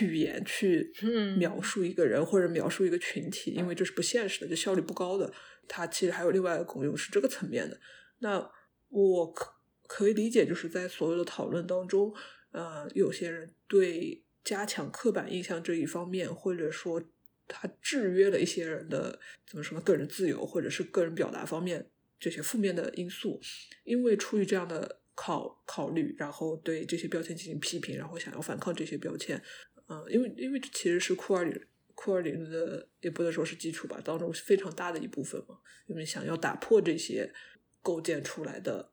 [0.00, 0.92] 语言去
[1.38, 5.32] 描述一个人或者描述一个群体，因为这是不现实的，就效率不高的。
[5.66, 7.80] 它其实还有另外一个功用是这个层面的。
[8.18, 8.48] 那
[8.90, 9.50] 我可
[9.88, 12.14] 可以理解，就是在所有的讨论当中，
[12.50, 17.02] 呃，有些人对加强刻板印象这一方面，或者说
[17.46, 23.40] 他制约了一些人的怎么说呢，个人自由或者是个人表达方面这些负面的因素，
[23.84, 24.98] 因为出于这样的。
[25.12, 29.42] 考考虑，然后对这些标签进行批评，然后想要反抗这些标签，
[29.86, 31.60] 嗯，因为因为这其实是库尔里
[31.94, 35.58] 库尔里的，也不能说是基础吧，当中非常大的一部分嘛。
[35.88, 37.34] 因为想要打破这些
[37.82, 38.92] 构建出来的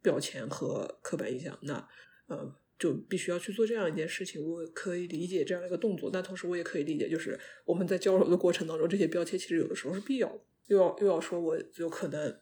[0.00, 1.86] 标签和刻板印象，那
[2.28, 4.42] 呃，就必须要去做这样一件事情。
[4.42, 10.40] 我可以理解这样一个动作，但同时我也可以理解，就是我们在交流的过程当中，这些标签其实有的时候是必要的。
[10.66, 12.38] 又要又要说，我有可能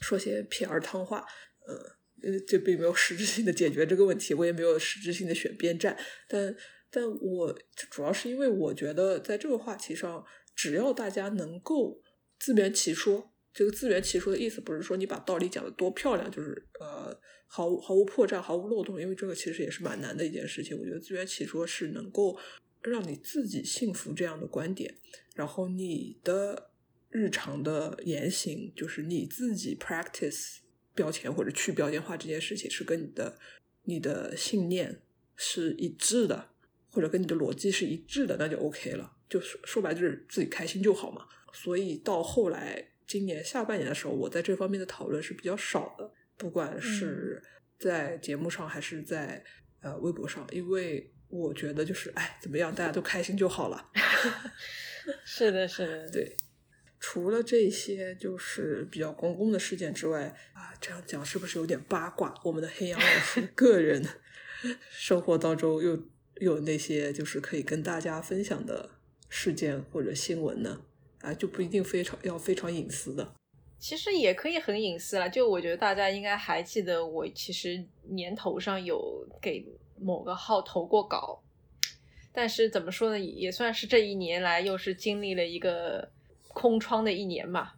[0.00, 1.24] 说些片儿汤话，
[1.68, 1.78] 嗯。
[2.22, 5.94] 呃，这并没有实质性的解决这个问题，我也没有实质性的选边站，
[6.26, 6.56] 但
[6.90, 7.58] 但我
[7.90, 12.00] 主要是因为我觉得在这个话题上，只要大家能够
[12.38, 17.14] 自圆其说，这个自圆其说的意思不是说你把道理讲的多漂亮，就是呃
[17.54, 20.76] 毫无毫无破绽、毫无漏洞，因为这个其实也是蛮难的一件事情。
[20.76, 22.36] 我觉得自圆其说是能够
[22.82, 24.92] 让你自己信服这样的观点，
[25.36, 26.70] 然后你的
[27.10, 30.58] 日常的言行就是你自己 practice。
[30.96, 33.36] 标签或者去标签化这件事情是跟你的
[33.82, 35.02] 你的信念
[35.34, 36.50] 是一致的，
[36.88, 39.12] 或者跟你的逻辑是一致的，那就 OK 了。
[39.28, 41.26] 就是说白就是自己开心就好嘛。
[41.52, 47.42] 所以到后来今年下半年的时候，我在这方面的讨论是比较少的，不管是
[47.78, 49.44] 在节目上还是在
[49.80, 53.90] 呃微博上，因为我觉得就是哎怎么样大家都开心就好了。
[55.24, 56.36] 是的，是的，对。
[56.98, 62.34] 除了这些就是比较公共的事件之外啊，这样讲是不是有点八卦？
[62.42, 64.02] 我们的黑羊老师个人
[64.88, 66.02] 生活当中又
[66.36, 68.88] 有那些就是可以跟大家分享的
[69.28, 70.80] 事件或者新闻呢？
[71.20, 73.34] 啊，就不一定非常要非常隐私的。
[73.78, 75.28] 其实也可以很隐私了。
[75.28, 79.64] 就我觉得大家应该还记得，我其实年头上有给
[80.00, 81.42] 某个号投过稿，
[82.32, 86.10] 但是怎么说呢，也算是这一年来又是经历了一个。
[86.56, 87.72] 空窗的一年嘛，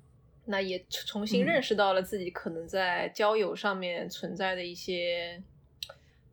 [0.45, 5.43] 那也重新认识到了自己可能在交友上面存在的一些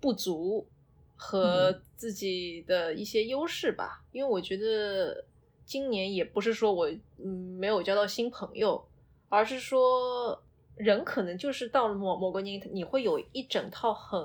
[0.01, 0.67] 不足
[1.15, 4.03] 和自己的一些优势吧。
[4.11, 5.23] 因为我觉得
[5.65, 6.91] 今年也不是说我
[7.23, 8.85] 嗯没有交到新朋友，
[9.33, 10.43] 而是说
[10.75, 14.19] 人可能就是到了某某个年龄，你会有一整套很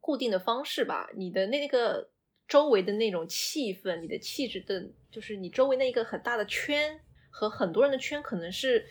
[0.00, 1.08] 固定的方式吧。
[1.14, 2.08] 你的那个
[2.48, 6.98] 周围的那种气氛，你的气质的，就是你周围那一个很大的圈。
[7.38, 8.82] 和很多人的圈可能是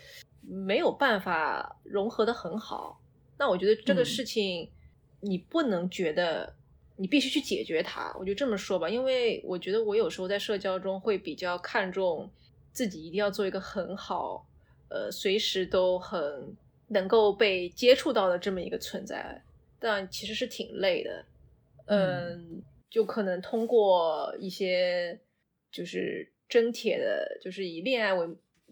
[0.42, 3.02] 没有办法融合的很好，
[3.40, 4.70] 那我觉得这个事情
[5.20, 6.56] 你不能觉得
[6.96, 12.30] 你必须去解决它，我就这么说吧，因为我觉得我有时候在社交中会比较看重
[12.72, 14.46] 自己一定要做一个很好，
[14.96, 16.56] 呃，随时都很
[16.88, 19.42] 能够被接触到的这么一个存在，
[19.78, 21.26] 但其实是挺累的，
[21.88, 25.20] 嗯，就可能通过一些
[25.70, 26.32] 就是。
[26.48, 28.28] 真铁的，就是以恋爱为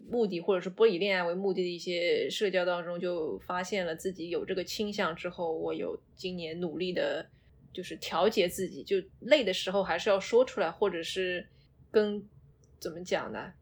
[0.08, 7.26] 目的，或者是不以恋爱为目的的一些社交当中，就发现了自己有这个倾向之后，我有今年努力的，
[7.72, 11.44] 就是调节自己，就累的时候还是要说出来，或者是
[11.90, 12.22] 跟
[12.78, 13.52] 怎么讲呢，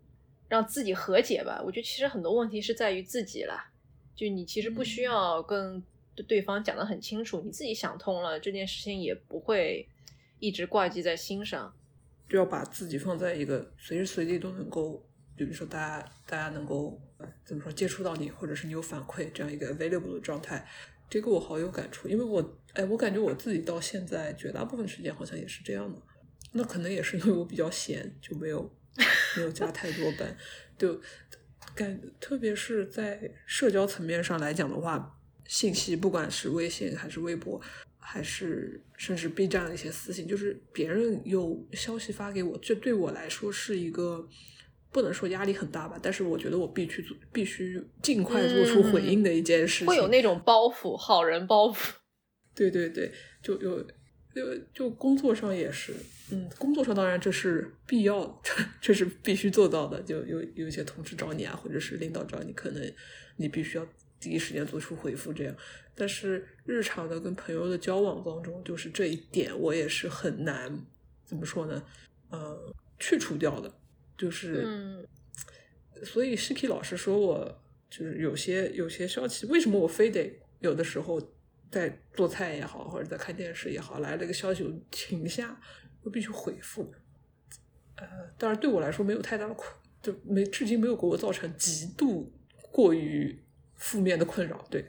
[0.53, 1.63] 让自己和解吧。
[1.65, 3.73] 我觉得其实很多问题是在于自己啦，
[4.15, 5.83] 就你其实不需要跟
[6.29, 9.89] 对方讲的很清楚，你自己想通了，这件事情也不会
[10.39, 11.75] 一直挂记在心上。
[12.29, 15.03] 就要把自己放在一个随时随地都能够，
[15.39, 17.01] 就比如说大家大家能够
[17.47, 20.69] 怎么说接触到你，或者是你有反馈这样一个 available 的状态，
[21.09, 25.99] 这个我好有感触，因为我哎，我感觉我自己到现在绝大部分时间好像也是这样的，
[26.53, 28.71] 那可能也是因为我比较闲，就没有
[29.37, 30.37] 没有加太多班，
[30.79, 31.01] 就
[31.75, 37.61] 感特别是在社交层面上来讲的话，信息不管是微信还是微博。
[38.05, 44.29] 还是甚至 B 站的一些私信，就是别人有消息发给我，这对我来说是一个
[44.91, 49.87] 不能说压力很大吧，但是我觉得我必须做，必须尽快做出回应的一件事情。
[49.87, 51.93] 会有那种包袱，好人包袱。
[52.57, 53.87] 对对对，就有
[54.35, 55.93] 就就工作上也是，
[56.31, 58.43] 嗯，工作上当然这是必要，
[58.81, 60.01] 这是必须做到的。
[60.03, 62.93] 就有有一些同事找你啊，或者是领导找你，可能
[63.37, 63.87] 你必须要
[64.19, 65.55] 第一时间做出回复，这样。
[65.95, 70.81] 但是日常的跟朋友的交往当中，就是这一点我也是很难
[71.25, 71.83] 怎么说呢？
[72.31, 73.71] 呃，去除掉的，
[74.17, 75.07] 就是，
[76.03, 81.21] 所以 Shiki 老师说我就是有些有些消极，为什么我非得有的时候
[81.73, 85.59] 在做菜也好，或者在看电视也好，来了个消息我停下，
[86.03, 86.93] 我必须回复。
[87.97, 88.07] 呃，
[88.39, 92.31] 当然对我来说没有太大的困，就没至今没有给我造成极度
[92.71, 93.43] 过于
[93.77, 94.85] 负面的困扰，对。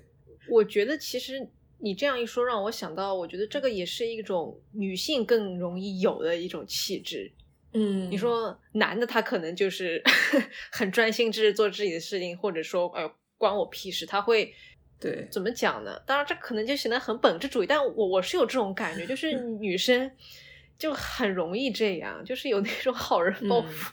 [0.50, 7.32] 我觉得其实你这样一说，让我想到，我觉得这个也是一种女性更容易有的一种气质。
[7.72, 10.04] 嗯，你说男的他可能就是
[10.72, 14.54] 很专心致志做自己的事情，或者说哎关我屁事，他会
[15.04, 16.02] 对怎么讲呢？
[16.06, 20.10] 当然这可能就显得很本质主义，但我我是有这种感觉，就是女生
[20.78, 23.90] 就很容易这样，就是有那种好人包袱。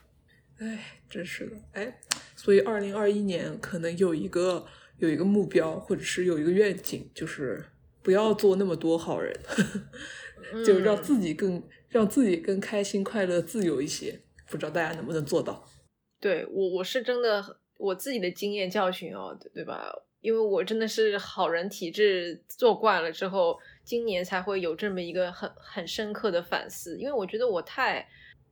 [0.58, 2.00] 哎，真是的，哎，
[2.36, 4.66] 所以二零二一年可能有一个。
[5.00, 7.64] 有一个目标，或者是有一个愿景，就是
[8.02, 9.34] 不要做那么多好人，
[10.62, 14.20] 就让自己更让自己更开心、快乐、自由一些。
[14.50, 15.66] 不知道大家能不能做到？
[16.20, 17.42] 对我，我是真的
[17.78, 19.90] 我自己的经验教训哦，对吧？
[20.20, 26.98] 因为我真的是好人体质做惯了之后，今年才会有这么一个很很深刻的反思。
[26.98, 28.06] 因为我觉得我太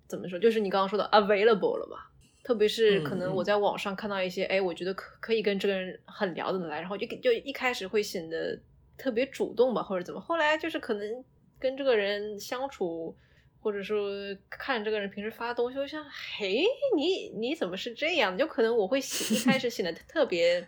[0.06, 1.98] 怎么说，就是你刚刚说的 available 了嘛？
[2.42, 8.58] 特别是可能我在网上看到一些，哎，我觉得可可以跟这个人很聊得来，然后就就一开始会显得
[8.96, 11.24] 特别主动吧，或者怎么，后来就是可能
[11.58, 13.14] 跟这个人相处，
[13.60, 14.10] 或者说
[14.48, 16.02] 看这个人平时发东西，我想，
[16.38, 16.64] 嘿，
[16.96, 18.38] 你你怎么是这样？
[18.38, 20.66] 就可能我会一开始显得特别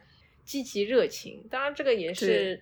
[0.50, 1.46] 积极热情。
[1.48, 2.60] 当然，这个也是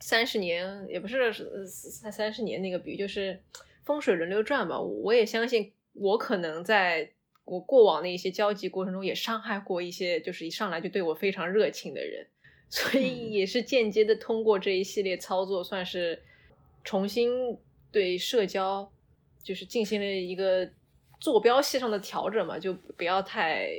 [0.00, 1.30] 三十年，也不是
[1.66, 3.38] 三三十年那个比喻，就是
[3.84, 4.80] 风水轮流转吧。
[4.80, 7.12] 我也相信，我可能在。
[7.48, 12.26] 我过往的一些交际过程中也伤害过一些就是一上来就对我非常热情的人，
[12.68, 16.20] 所以也是间接的通过这一系列操作，算是
[16.82, 17.56] 重新
[17.92, 18.90] 对社交
[19.44, 20.68] 就是进行了一个
[21.20, 23.70] 坐标系上的调整嘛，就不要太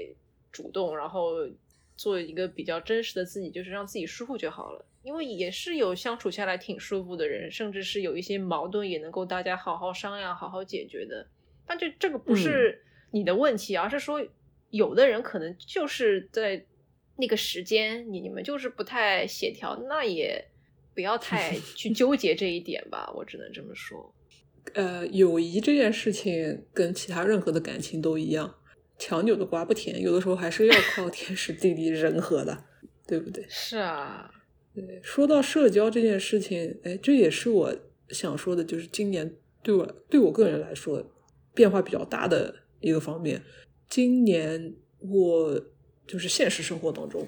[0.50, 1.46] 主动，然后
[1.98, 4.86] 做一个比较真实的自己，就是让自己舒服就好了。
[5.04, 11.28] 因为也是有相处下来挺舒服的人，甚至是有一些矛盾也能够大家好好商量、好好解决的。
[11.66, 14.26] 但这这个不是你的问题，而是说
[14.70, 16.66] 有的人可能就是在
[17.16, 20.46] 那个时间，你你们就是不太协调，那也
[20.94, 23.12] 不要太 去纠结这一点吧。
[23.16, 24.14] 我只能这么说。
[24.74, 28.56] 呃，友谊这件事情跟其他任何的感情都一样，
[28.98, 32.66] 强扭的瓜不甜，有的时候还是要靠天时地利人和的，
[33.06, 33.46] 对不对？
[33.48, 34.32] 是啊。
[34.74, 37.76] 对，说到社交这件事情，哎，这也是我
[38.10, 41.04] 想说的，就是今年对我对我个人来说
[41.56, 43.42] 变化比较大的一个方面。
[43.90, 45.60] 今年我
[46.06, 47.28] 就是现实生活当中，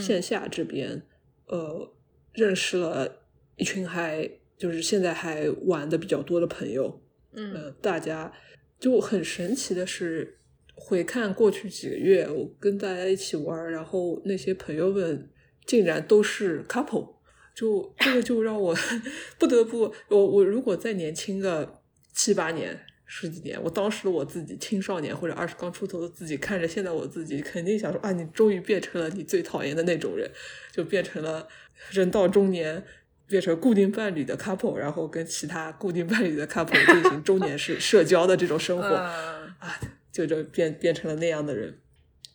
[0.00, 1.02] 线下这边，
[1.46, 1.92] 呃，
[2.32, 3.22] 认识了
[3.56, 8.32] 一群还就是现在还玩的比较多的朋友，嗯，大家
[8.78, 10.38] 就很神奇的是，
[10.74, 15.30] 回看过去几个月，我跟大家一起玩，然后那些朋友们。
[15.66, 17.14] 竟然都是 couple，
[17.54, 18.76] 就这个就让我
[19.40, 21.80] 不得不我我如果再年轻个
[22.12, 30.30] 七八年十几年，我当时的我自己青少年或者二十刚出头的自己看着现在我自己，肯定想说啊，你终于变成了你最讨厌的那种人，
[30.70, 31.48] 就变成了
[31.90, 32.84] 人到中年
[33.26, 39.80] 变成固定伴侣的 couple，然后跟其他固定伴侣的 couple 进行中年式社交的这种生活啊，
[40.14, 41.78] 就就变变成了那样的人。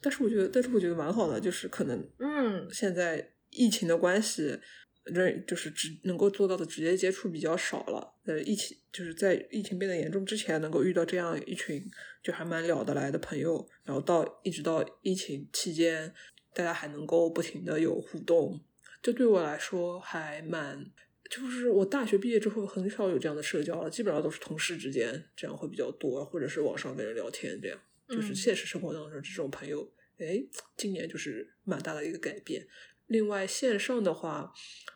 [0.02, 4.60] 但是我觉得，但是我觉得蛮好的，就是可能，嗯，现在疫情的关系，
[5.06, 8.14] 人就是直能够做到的直接接触比较少了。
[8.26, 11.84] 呃，疫情就是在疫情变得严重之前，能够遇到这样一群
[12.22, 16.14] 就还蛮聊得来的朋友，然后到一直到疫情期间，
[16.54, 18.62] 大家还能够不停的有互动，
[19.02, 20.86] 这对我来说还蛮，
[21.30, 27.80] 就是我大学毕业之后很少有这样的社交了，基本上都是同事之间这样会比较多，或者是网上跟人聊天这样。
[28.08, 29.88] 就是现实生活当中这种朋友，
[30.18, 30.44] 哎，
[30.76, 32.68] 今年就是蛮大的一个改变。
[33.06, 34.52] 另外线上的话，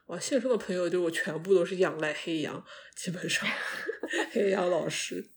[0.08, 2.65] 哇，线上的朋友就我全部都是仰赖黑羊，
[2.96, 3.48] 基本上
[4.34, 5.30] 黑羊老师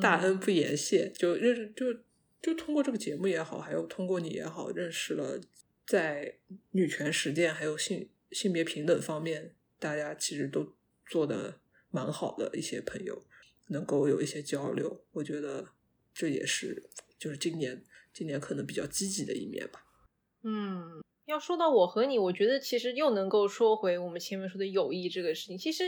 [0.00, 1.86] 大恩不言谢，就认识就
[2.40, 5.40] 就通过这个节目也好，还有通过你也好，认识了
[5.84, 6.38] 在
[6.70, 10.66] 女权实践还有性性别平等方面，大家其实都
[11.04, 13.22] 做的蛮好的一些朋友，
[13.68, 15.66] 能够有一些交流，我觉得
[16.14, 16.88] 这也是。
[17.18, 19.84] 就是今年，今年可能比较积极的一面吧。
[20.42, 25.58] 嗯，要说到我和你，我觉得其实又能够说回我们前面说的友谊这个事情。
[25.58, 25.84] 其实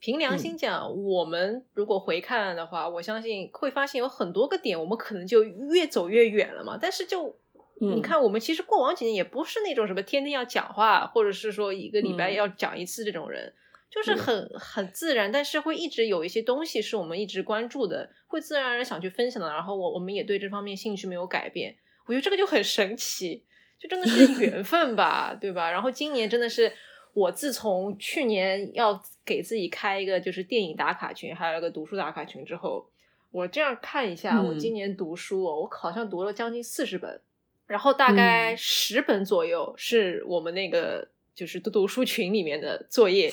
[0.00, 6.76] 凭良心讲，我们如果回看的话，我相信会发现有很多个点，我们可能就越走越远了嘛。
[6.76, 7.38] 但是就
[7.80, 13.52] 你看，我们其实过往几年也不是那种什么天天要讲话，或者是说一个礼拜要讲一次这种人。
[13.88, 19.48] 就是很很自然，但是会一直有一些东西是我们一直关注的，会自然而然想去分享的。
[19.48, 23.44] 然后我我们也对这方面兴趣没有改变，我觉得这个就很神奇，
[23.78, 25.70] 就真的是 缘分吧，对吧？
[25.70, 26.70] 然后今年真的是
[27.14, 32.90] 我自从去年要给自己开一个就是电影打卡群，还有一个读书打卡群之后，
[33.30, 37.18] 我这样看一下，我今年读书，我好像读了将近四十本，
[37.66, 43.32] 然后大概十本左右是我们那个就是读读书群里面的作业。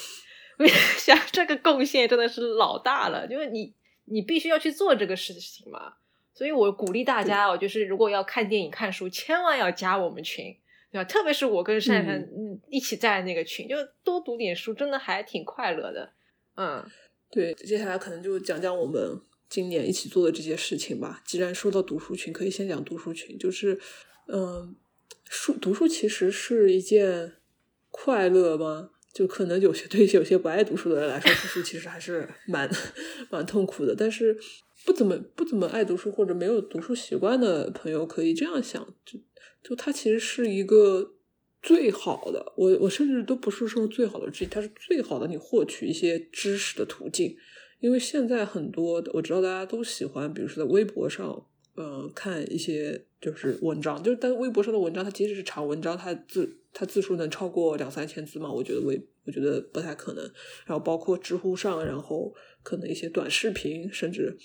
[0.57, 0.67] 我
[0.97, 3.73] 想这个贡献真的是老大了，就是你
[4.05, 5.93] 你必须要去做这个事情嘛，
[6.33, 10.55] 所以我鼓励大家哦，就是如果要看电影看书，千万要加我们群，
[10.91, 11.03] 对吧？
[11.05, 16.13] 特别是我跟珊珊嗯一起在那个群，就多读点书，真的还挺快乐的。
[16.55, 16.85] 嗯，
[17.31, 19.19] 对，接下来可能就讲讲我们
[19.49, 21.23] 今年一起做的这些事情吧。
[21.25, 23.79] 既然说到读书群，可以先讲读书群，就是
[24.27, 24.75] 嗯，
[25.25, 27.33] 书读书其实是一件
[27.91, 28.91] 快乐吗？
[29.13, 32.67] 就可能有些对有些不爱读书的人来说，读书其实还是蛮
[33.29, 33.95] 蛮痛苦的。
[33.95, 34.35] 但是
[34.85, 39.19] 不怎么不怎么爱读书或者没有读书习惯的朋友，可以这样想：就
[39.61, 41.13] 就它其实是一个
[41.61, 42.53] 最好的。
[42.57, 47.37] 我我甚至都不是说最好的知识，它是最好的你获取一些知识的途径。
[47.79, 51.45] 因为现在很多我知道大家都喜欢，比如说在微博上，
[51.75, 56.59] 嗯，看一些就是文章，就是但微博上的文章，它即使是长文章，它字。
[56.75, 58.51] 它字数能超过两三千字吗？
[58.51, 60.23] 我觉得微，我觉得不太可能。
[60.65, 64.35] 然后包括知乎上，然后可能一些短视频，甚至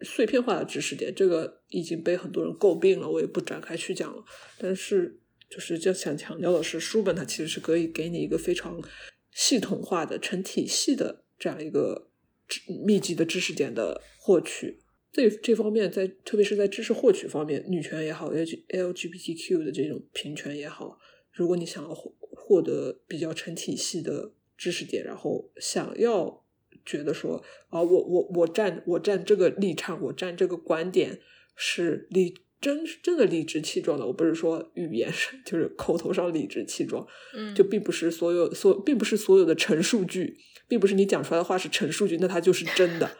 [0.00, 4.24] 碎片化的知识点，这个已经被很多人诟病了，我也不展开去讲了。
[4.56, 8.82] 但是，就是就想强调的是，书本它其实是可以给你一个非常
[9.30, 12.08] 系统化的、成体系的这样一个
[12.86, 14.81] 密集的知识点的获取。
[15.12, 20.98] 这这方面在特别是在知识获取方面，女权也好，L LGBTQ 的这种平权也好，
[21.32, 26.42] 如果你想要获获得比较成体系的知识点，然后想要
[26.86, 31.20] 觉得说啊，我我我站我站这个立场，我站这个观点
[31.54, 43.18] 是理真真的理直气壮的，我不是说语言上就是口头上理直气壮，嗯就并不是所有所并不是所有的陈述句，并不是你讲出来的话是陈述句，那它就是真的。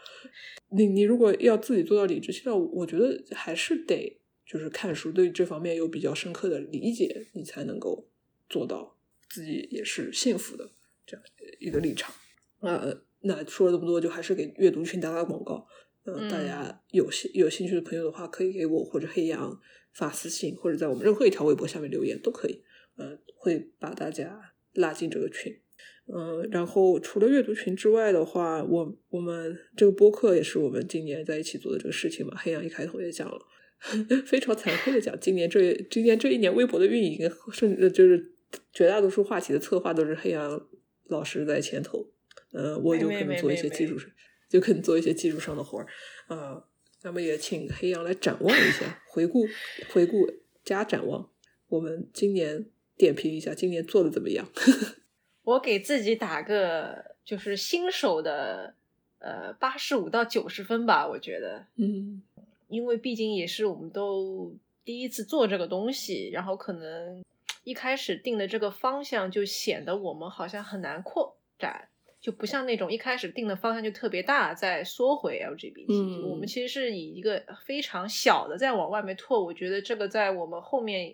[0.75, 8.07] 你你如果要自己做到理直气壮，我觉得还是得就是看书，对这方面有比较深刻的理解，你才能够
[8.49, 8.97] 做到
[9.29, 10.69] 自己也是幸福的
[11.05, 11.25] 这样
[11.59, 12.13] 一个立场。
[12.59, 15.67] 呃，那说了这么多，就还是给阅读群打打广告。
[16.03, 19.59] 呃，嗯大家有兴有兴趣的朋友的话，可以给我或者黑羊
[19.93, 22.61] 发私信，或者在我们任何一条微博下面留言都可以。
[22.95, 25.59] 呃，会把大家拉进这个群。
[26.05, 32.33] 嗯，然后除了阅读群之外的话，我我们这个播客也是我们今年在一起做的这个事情嘛。
[32.37, 33.39] 黑羊一开头也讲了，
[34.25, 38.33] 非常惭愧的讲，今年这今年这一年微博的运营，甚至就是
[38.73, 40.67] 绝大多数话题的策划都是黑羊
[41.07, 42.09] 老师在牵头。
[42.51, 44.09] 嗯、我就可能做一些技术上，
[44.49, 45.87] 就可能做一些技术上的活儿
[46.27, 46.63] 啊。
[47.03, 49.45] 那么也请黑羊来展望一下，回顾
[49.89, 50.29] 回顾
[50.63, 51.29] 加展望，
[51.69, 54.47] 我们今年点评一下今年做的怎么样。
[55.43, 58.73] 我给自己打个就是新手的
[59.19, 62.21] 呃八十五到九十分吧，我觉得，嗯
[62.69, 67.23] 因为毕竟也是我们都第一次做这个东西，然后可能
[67.63, 71.87] 一开始定的这个方向就显得我们好像很难扩展，
[72.19, 79.43] 就不像那种一开始定的方向就特别大，再缩回 LGBT，、嗯我们其实是以一个非常小的在往外面拓。
[79.43, 81.13] 我觉得这个在我们后面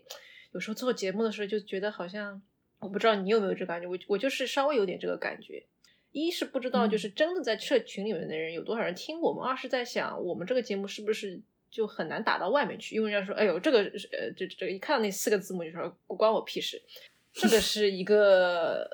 [0.53, 2.41] 有时候做节目的时候就觉得好像，
[2.79, 5.63] 我不知道你有没有这个感觉，我我就是稍微有点这个感觉。
[6.11, 12.95] 一是不知道，嗯就是真的在社群里面的人有多少人听我们；二是在想，我们这个节目是不是就很难打到外面去？
[12.95, 13.79] 因为人家说，哎呦，这个
[14.11, 16.81] 呃，这这一看到那四个字母就说关我屁事。
[17.31, 18.89] 这个 是一个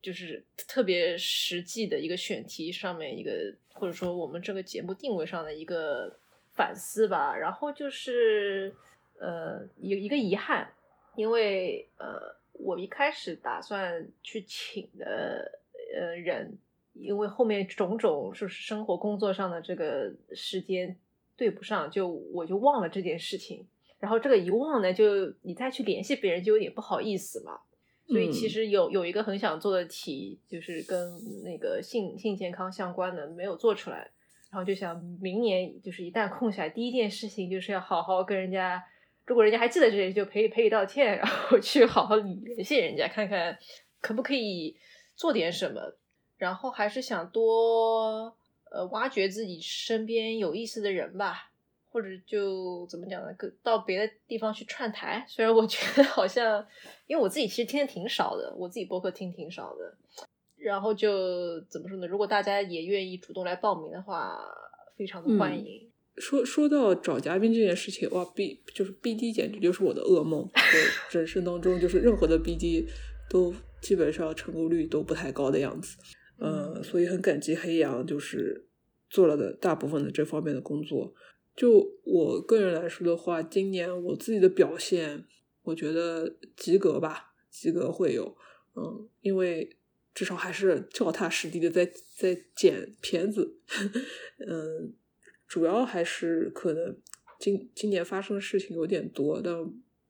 [0.00, 6.16] 就是特别实际的一个选题上面一个，或者说我们这个节目定位上的一个
[6.52, 7.36] 反思吧。
[7.36, 8.72] 然后就是
[9.18, 10.72] 呃，一一个遗憾，
[11.16, 15.60] 因为呃，我一开始打算去请的
[15.94, 16.56] 呃人，
[16.94, 20.96] 因为后面种种就是生活工作上的这个时间
[21.36, 23.66] 对不上，就我就忘了这件事情。
[23.98, 27.60] 然后这个一忘呢，就你再去联系别人就有点不好意思嘛。
[28.06, 34.10] 所以其嗯实有有一个很想做的题，就是跟那个性性健康相关的，没有做出来。
[34.50, 38.84] 然后就想明年就是一旦空下来，第一件事情就是要好好跟人家，
[39.26, 43.58] 如果人家还记得这些，就赔礼赔礼道歉，然后去好好联系人家，看看
[44.00, 44.76] 可不可以
[45.16, 45.96] 做点什么。
[46.36, 48.36] 然后还是想多
[48.70, 51.50] 呃挖掘自己身边有意思的人吧，
[51.90, 53.32] 或者就怎么讲呢？
[53.38, 55.24] 跟到别的地方去串台。
[55.28, 56.66] 虽然我觉得好像，
[57.06, 59.96] 因为我自己其实听的挺少的，我自己播客听挺少的。
[60.58, 62.06] 然后就怎么说呢？
[62.06, 64.38] 如果大家也愿意主动来报名的话，
[64.96, 65.90] 非常的欢迎。
[66.16, 70.40] 说说到找嘉宾这件事情，哇，B 就是 BD 简直就是我的噩梦。
[70.42, 70.50] 我
[71.18, 72.86] 人生当中就是任何的 BD
[73.28, 75.96] 都基本上成功率都不太高的样子。
[76.38, 78.66] 呃，所以很感激黑羊，就是
[79.08, 81.14] 做了的大部分的这方面的工作。
[81.56, 85.24] 就我个人来说的话，今年我自己的表现，
[85.62, 88.36] 我觉得及格吧，及格会有。
[88.74, 89.76] 嗯，因为
[90.12, 93.56] 至少还是脚踏实地的在在剪片子。
[94.44, 94.92] 嗯，
[95.46, 96.96] 主要还是可能
[97.38, 99.54] 今今年发生的事情有点多，但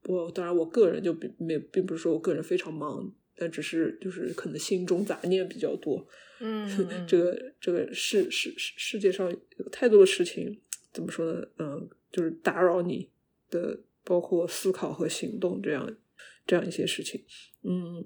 [0.05, 6.07] 我当然我个人就并没并不是说我个人非常忙，但只是就是可能心中杂念比较多。
[6.41, 10.61] 嗯， 嗯这个这个世世世世界上有太多的事情，
[10.93, 11.47] 怎么说呢？
[11.59, 13.09] 嗯，就是打扰你
[13.51, 15.97] 的，包括思考和行动这样
[16.47, 17.25] 这样一些事情。
[17.63, 18.05] 嗯，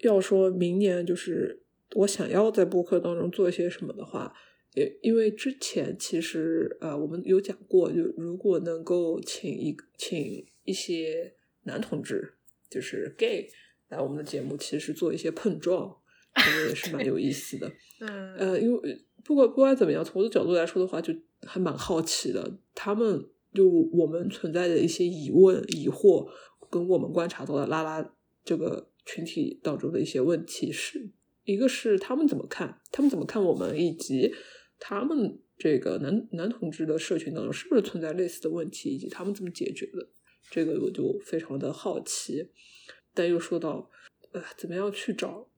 [0.00, 1.62] 要说明年就是
[1.94, 4.34] 我想要在播客当中做一些什么的话，
[4.74, 12.34] 也因为之前其实呃我们有讲过，就如果能够请一请一些男同志，
[12.70, 13.48] 就是 gay
[13.88, 15.96] 来我们的节目，其实做一些碰撞。
[16.34, 21.12] 这个也是蛮有意思的， 嗯呃，因为不管不管怎么样，从我的角度来说的话，就
[21.42, 22.58] 还蛮好奇的。
[22.76, 26.30] 他们就我们存在的一些疑问、疑惑，
[26.70, 28.14] 跟我们观察到的拉拉
[28.44, 31.10] 这个群体当中的一些问题是，
[31.42, 34.32] 一个是他们怎么看，他们怎么看我们，以及
[34.78, 40.08] 他们这个男男同志的社群当中是不是存在类似的问题，以及他们怎么解决的，
[40.50, 42.50] 这个我就非常的好奇。
[43.12, 43.90] 但又说到，
[44.32, 45.48] 呃，怎么样去找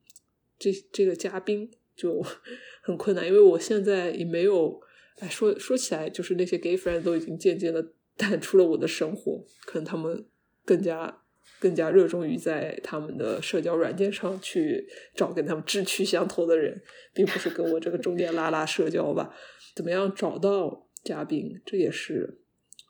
[0.58, 2.24] 这这个嘉宾就
[2.82, 4.80] 很困难，因为我现在也没有
[5.18, 10.26] 哎，说说起来，就是那些 gay friend 都已经渐渐的淡出了我的生活，可能他们
[10.64, 11.22] 更加
[11.58, 16.80] 更加热衷于在他们的社交软件上去找跟他们志趣相投的人，
[17.12, 19.34] 并不是跟我这个中间拉拉社交吧。
[19.74, 22.40] 怎么样找到嘉宾，这也是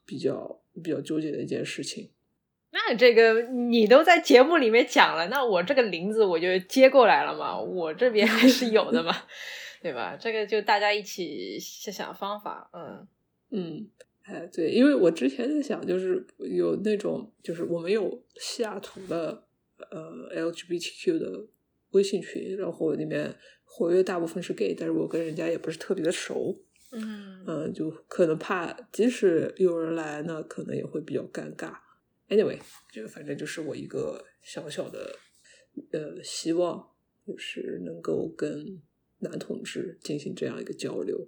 [0.07, 2.11] 比较比较纠结的一件事情。
[2.73, 9.13] 那这个你都在节目里面讲了，那我这个林子我就接过来了嘛，我这边还是有的嘛，
[9.83, 10.17] 对吧？
[10.17, 13.09] 这个就大家一起想想方法，嗯
[13.51, 13.89] 嗯，
[14.31, 19.45] 哎，对，因为我之前在想，就是有那种，就是我们有西雅图的
[19.91, 21.49] 呃 LGBTQ 的
[21.91, 26.57] 微信群，然后里面活跃大部分是 gay，但是我跟人家也不是特别的熟，
[26.93, 31.75] 嗯嗯，就可能怕，即使有人来呢，可能也会比较尴尬。
[32.29, 32.61] Anyway，
[32.93, 35.17] 就反正就是我一个小小的
[35.91, 36.89] 呃希望，
[37.27, 38.81] 就是能够跟
[39.19, 41.27] 男同志进行这样一个交流。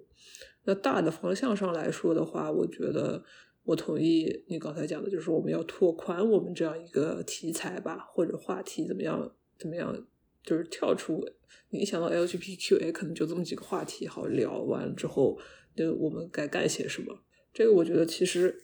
[0.65, 3.23] 那大的方向上来说的话，我觉得
[3.63, 9.95] 我同意你刚才讲的，就是我们要拓宽我们这样一个题材吧，或者话题怎么样怎么样，
[10.43, 11.23] 就是跳出
[11.69, 15.37] 你想到 LGBTQA，可能就这么几个话题好聊完之后，
[15.75, 17.19] 就我们该干些什么？
[17.53, 18.61] 这个我觉得其实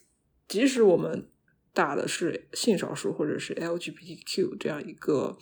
[0.47, 1.27] 即使我们。
[1.71, 5.37] 打的是性少数或者是 LGBTQ 这样一个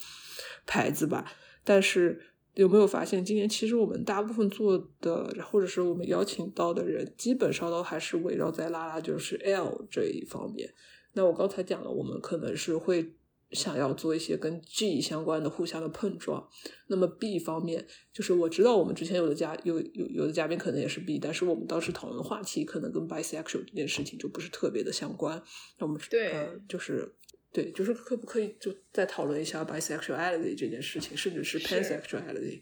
[0.68, 1.32] 牌子吧，
[1.64, 2.22] 但是
[2.58, 10.74] 有没有发现，今年其实我们大部分做的，或者是我们邀请到的人，基本上都还是围绕在拉拉就是 L 这一方面。
[11.14, 13.14] 那我刚才讲了，我们可能是会。
[13.52, 16.46] 想要做一些跟 G 相关的互相的碰撞，
[16.88, 25.42] 那么 B 方面就是我知道我们之前有的嘉有有有的嘉宾可能也是 B，但是我们当时讨论的话题可能跟 bisexual 这件事情就不是特别的相关。
[25.80, 27.10] 那我们对，呃，就是
[27.52, 32.62] 对，就是可不可以就再讨论一下 bisexuality 这件事情，甚至是 pansexuality，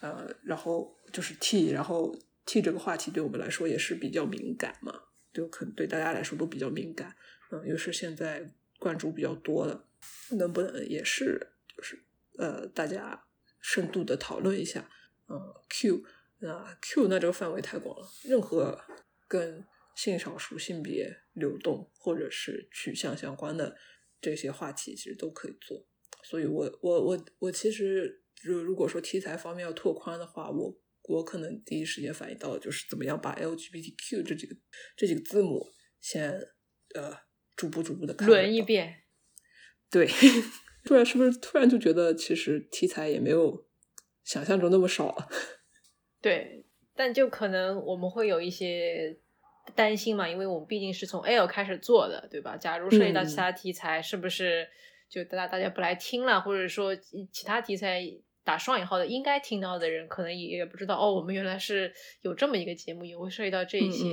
[0.00, 2.16] 呃，然后就是 T，然后
[2.46, 5.00] T 这个话题对我们来说也是比较敏感嘛，
[5.32, 7.14] 就可能对大家来说都比较敏感，
[7.50, 9.84] 嗯，又是现在关注比较多的。
[10.30, 11.38] 能不能也是
[11.76, 12.02] 就是
[12.38, 13.22] 呃，大家
[13.60, 14.90] 深度的讨论一下，
[15.28, 16.02] 嗯，Q
[16.40, 18.80] 那 Q 那这个范围太广了，任何
[19.28, 19.64] 跟
[19.94, 23.76] 性少数、性别流动或者是取向相关的
[24.22, 25.86] 这些话题，其实都可以做。
[26.22, 34.56] 所以我我我我其实如如果说题材方面要拓宽的话，我我可能第一时间反应到的就是怎么样把 LGBTQ 这几个
[34.96, 35.66] 这几个字母
[36.00, 36.32] 先
[36.94, 37.12] 呃
[37.56, 39.02] 逐步逐步的轮一遍。
[39.90, 40.08] 对，
[40.86, 43.68] 突然是不是突然就觉得其实题材也没有
[44.22, 45.28] 想象中那么少了？
[46.22, 46.64] 对，
[46.94, 49.18] 但就可能我们会有一些
[49.74, 52.56] 担心嘛，因为我们毕竟是从 L 开始做的，对吧？
[52.56, 54.68] 假如涉及到其他题材，是不是
[55.08, 58.02] 就大大家不来听了，或者说其他题材
[58.44, 61.92] 打双引号的应该听到的人，可能也也不知道哦，我们原来是
[62.22, 64.04] 有这么一个节目，也会涉及到这一些。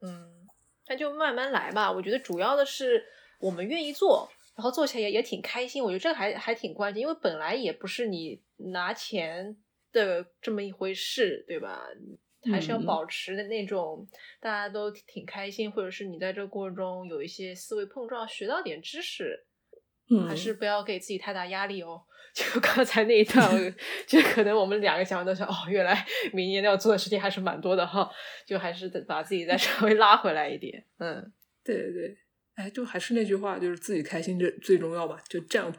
[0.00, 0.46] 嗯，
[0.88, 1.90] 那就慢慢来吧。
[1.92, 3.04] 我觉得主要的是
[3.40, 4.30] 我们愿意做。
[4.54, 9.56] 然后做起来也也挺开心，我觉得这个还还挺关键，因为本来也不是你拿钱
[9.92, 11.88] 的这么一回事，对吧？
[12.50, 14.06] 还是要保持的那种
[14.40, 19.44] 大家都挺开心，或者是你在这个过程中有一些思维碰撞，学到点知识，
[20.10, 22.02] 嗯，还是不要给自己太大压力哦。
[22.32, 23.74] 就刚才那一段，
[24.08, 28.10] 就可能我们两个想法都想，哦，原来明年要做的事情还是蛮多的哈，
[28.46, 30.82] 就还是把自己再稍微拉回来一点。
[30.98, 31.30] 嗯，
[31.62, 32.16] 对对对。
[32.54, 35.22] 哎，就还是那句话，就是自己开心最最重要吧。
[35.28, 35.70] 就这样，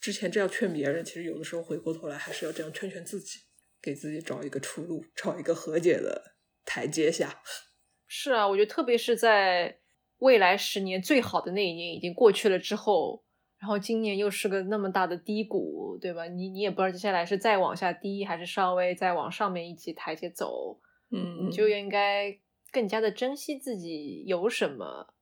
[0.00, 3.40] 之前这样劝别人，其实有的时候回过头来还是要这样劝劝自己，
[3.82, 7.42] 给自己找一个出路，找一个和解的台阶下。
[8.06, 9.78] 是啊，我觉得特别是在
[10.18, 13.24] 未来十年最好的那一年已经过去了之后，
[13.58, 16.26] 然后今年又是个那么大的低谷，对吧？
[16.26, 20.78] 你你也不知道接下来是再往下低，还是稍微再往上面一级台阶走。
[21.10, 22.38] 嗯，你就应该
[22.70, 25.14] 更加的珍惜自己有什么。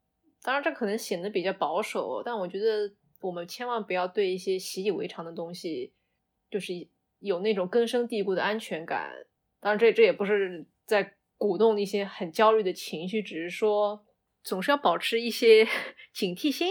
[0.42, 5.92] 当然，这可能显得比较保守，但我觉得我们千万不要对一些习以为常的东西，
[6.50, 6.72] 就是
[7.20, 9.10] 有那种根深蒂固的安全感。
[9.60, 14.04] 当然，这这也不是在鼓动一些很焦虑的情绪，只是说
[14.42, 15.66] 总是要保持一些
[16.12, 16.68] 警惕心。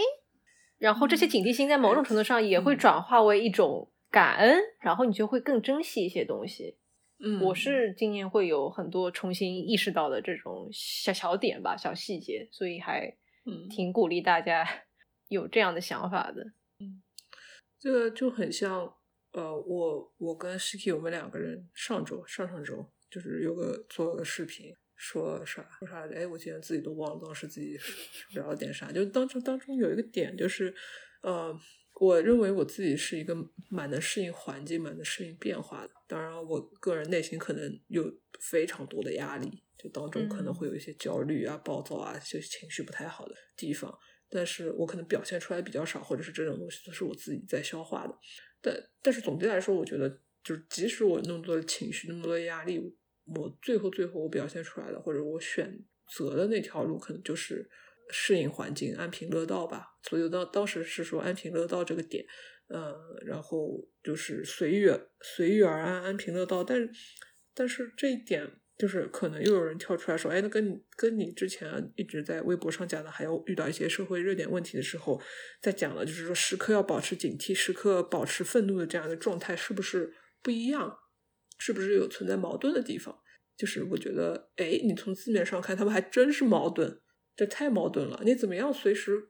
[0.78, 6.76] 然后，这些警惕心在某种程度上也会转化为一种感恩，然后你就会更珍惜一些东西。
[7.18, 13.16] 嗯，我是今年会有很多重新意识到的这种小小点吧，小细节，所以还。
[13.46, 14.68] 嗯，挺鼓励大家
[15.28, 16.42] 有这样的想法的。
[16.78, 17.02] 嗯，
[17.78, 18.94] 这个就很像，
[19.32, 26.16] 呃，我我跟 Shiki 我们两个人上周上上周就是有个做了个视频，说啥说啥来着？
[26.16, 27.78] 哎，我竟然自己都忘了当时自己
[28.34, 28.90] 聊了点啥。
[28.90, 30.74] 就当中当中有一个点就是，
[31.22, 31.56] 呃，
[32.00, 33.36] 我认为我自己是一个
[33.68, 35.90] 蛮能适应环境、蛮能适应变化的。
[36.08, 43.96] 当然，我个人内心可能有非常多的压力，就当中可能会有一些焦虑啊、暴躁啊，就情绪不太好的地方。
[44.28, 48.16] 但是我可能表现出来比较少，或者是这种东西都是我自己在消化的。
[48.60, 50.08] 但但是总的来说，我觉得
[50.42, 52.78] 就是即使我那么多的情绪、那么多的压力，
[53.24, 57.68] 我最后最后我表现出来的，或者我选择的那条路，可能就是
[58.10, 59.98] 适应环境、安贫乐道吧。
[60.08, 62.24] 所以当当时是说安贫乐道这个点，
[62.68, 62.94] 嗯，
[63.24, 64.90] 然后就是随遇
[65.20, 66.62] 随遇而安、安贫乐道。
[66.64, 66.88] 但
[67.54, 68.50] 但是这一点。
[68.80, 75.20] 就是可能又有人跳出来说，哎，那跟你跟你之前一直在微博上讲的，还有遇到一些社会热点问题的时候，
[75.60, 80.96] 在讲了，就是说时刻要保持警惕，时刻保持愤怒的这样的状态，是不是不一样？
[81.58, 83.14] 是不是有存在矛盾的地方？
[83.54, 86.98] 就是我觉得，哎，你从字面上看，他们还真是矛盾，
[87.36, 88.22] 这太矛盾了。
[88.24, 89.28] 你怎么样随时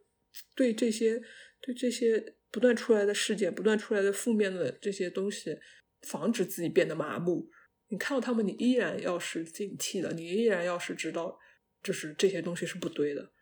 [0.54, 1.20] 对这些
[1.60, 5.58] 对这些不断出来的事件、不断出来的负面的这些东西，
[6.02, 7.50] 防止自己变得麻木？
[7.90, 11.36] 你看到他们，你依然要是警惕的，你依然要是知道，
[11.82, 13.32] 就是这些东西是不对的，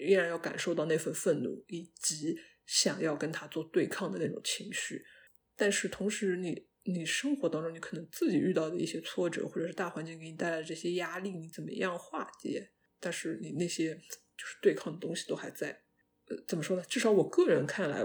[0.00, 2.36] 依然要感受到那份愤怒以及
[2.66, 5.04] 想要跟他做对抗的那种情绪。
[5.56, 12.72] 但是同时，你你生活当中你可能自己遇到的一些挫折，或者是大环境给你带来的这些压力，你怎么样化解？
[12.98, 15.70] 但是你那些就是对抗的东西都还在。
[16.26, 16.82] 呃，怎么说呢？
[16.88, 18.04] 至少我个人看来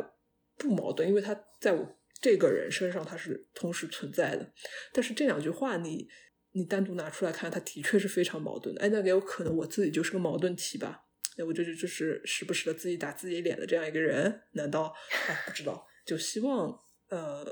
[0.56, 1.99] 不矛盾，因为他在我。
[2.22, 4.54] 这个人身上他是同时存在的，
[4.92, 6.08] 但是这两句话你
[6.52, 8.82] 你单独拿出来看，他的确是非常矛盾的。
[8.82, 11.06] 哎，那也有可能我自己就是个矛盾体吧？
[11.38, 14.94] 哎，我就就就是时不时的自己打自己脸的这样一个人，难道？
[15.28, 15.88] 哎，不知道。
[16.06, 17.46] 就希望呃，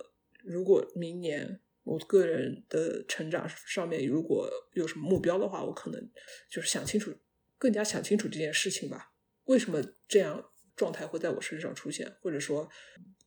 [0.43, 6.11] 如果明年我个人的成长上面如果有什么目标的话，我可能
[6.49, 7.15] 就是想清楚，
[7.57, 9.13] 更加想清楚这件事情吧。
[9.45, 12.69] 为什么这样状态会在我身上出现，或者说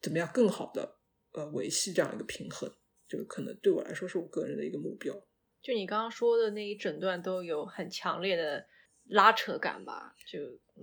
[0.03, 1.00] 怎么样更好的？
[1.33, 2.73] 呃，维系这样一个平衡，
[3.09, 5.15] 就可能对我来说是我个人的一个目标。
[5.63, 8.67] 就你刚刚说的那一整段都有很强烈的
[9.05, 10.15] 拉扯感吧？
[10.27, 10.39] 就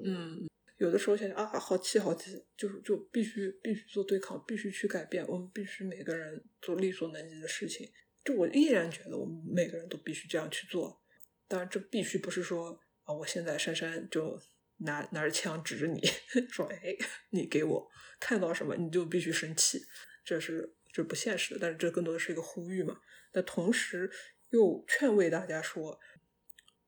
[0.06, 7.90] 嗯，有的时候想想啊，好气好气，就就必须必须做对抗，必须去改变，我们必须每个人做力所能及的事情。
[8.24, 11.02] 就我依然觉得我们每个人都必须这样去做。
[11.48, 14.40] 当然，这必须不是说啊，我现在珊珊就
[14.78, 16.00] 拿拿着枪指着你
[16.52, 16.96] 说，哎，
[17.32, 17.90] 你给我
[18.20, 19.80] 看到什么，你就必须生气。
[20.28, 23.00] 这是这不现实的，但是这更多的是一个呼吁嘛。
[23.32, 24.12] 那同时
[24.50, 25.98] 又劝慰大家说，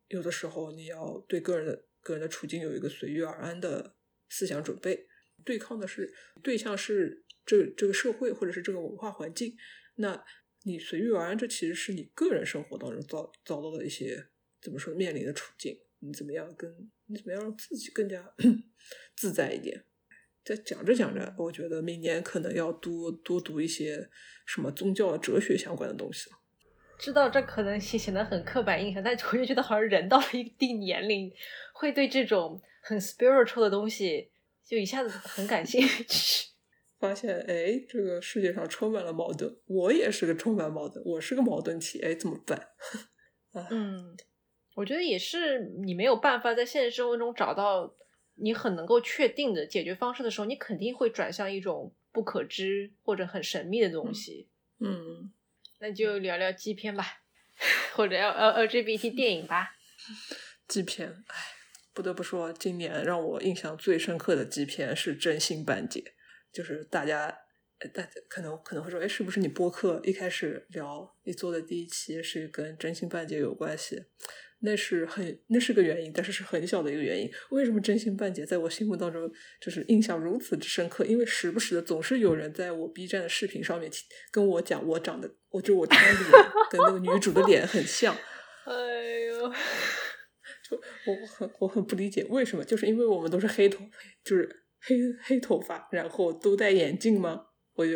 [0.09, 3.95] 有的时候你要对个人的个人的处境有一个随遇而安的
[4.27, 5.07] 思想准备。
[5.45, 6.13] 对抗的是
[6.43, 9.55] 对象是这这个社会或者是这个文化环境，
[9.95, 10.21] 那
[10.63, 14.27] 你随遇而安，这其实是你个人生活当中遭遭到的一些
[14.61, 15.79] 怎么说面临的处境。
[15.99, 18.33] 你怎么样跟你怎么样让自己更加
[19.15, 19.85] 自在一点？
[20.49, 24.09] 在讲着讲着，我觉得明年可能要多多读一些
[24.47, 26.37] 什么宗教、哲学相关的东西了。
[26.97, 31.31] 知道这可能显显得很刻板印象，但我就觉得好像人到了一定年龄，
[31.71, 34.31] 会对这种很 spiritual 的东西
[34.65, 36.47] 就一下子很感兴趣。
[36.97, 42.69] 发现哎，这个世界上充满了矛盾，我也是个充满矛盾，我是个矛盾体，哎，怎么办？
[43.69, 44.17] 嗯，
[44.73, 47.95] 我觉得也是，你没有办法在现实生活中找到。
[48.41, 54.47] 你很能够确定的解决方式的时候，你肯定会转向一种不可知或者很神秘的东西。
[54.79, 55.31] 嗯，
[55.79, 57.21] 那就聊聊 G 片吧，
[57.93, 59.75] 或者 L L LGBT 电影吧。
[60.67, 61.35] G 片，哎，
[61.93, 65.99] 不得不说，今年让我印象最深刻的 G 片是《真心半解》，
[66.51, 67.39] 就是大家，
[67.93, 74.05] 大家可能可能会说，哎，是不是你播客一开始聊你做的第一期是跟《真心半解》有关系？
[74.61, 77.31] 那是很，那是个原因，但是是很小的一个原因。
[77.51, 79.31] 为什么真心半解在我心目当中
[79.61, 81.05] 就是印象如此之深刻？
[81.05, 83.89] 因为时不时的总是有人在我 B 站的视频上面
[84.31, 86.13] 跟我讲，我长得，我就我的脸
[86.69, 88.13] 跟那个女主的脸很像。
[88.65, 88.73] 哎
[89.21, 89.49] 呦，
[90.69, 93.83] 就我很我很不理解为什么，就是因为我们都是黑头，
[94.23, 97.45] 就是黑黑头发，然后都戴眼镜吗？
[97.75, 97.93] 我就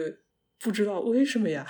[0.59, 1.68] 不知道为什么呀。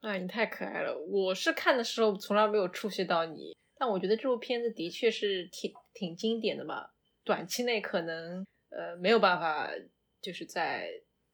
[0.00, 0.98] 哎，你太可爱了！
[1.08, 6.94] 我是看的时候从来没有触及到你，但我觉得这部片子的确是挺挺经典的吧。
[7.22, 9.70] 短期内可能呃没有办法，
[10.22, 10.88] 就是在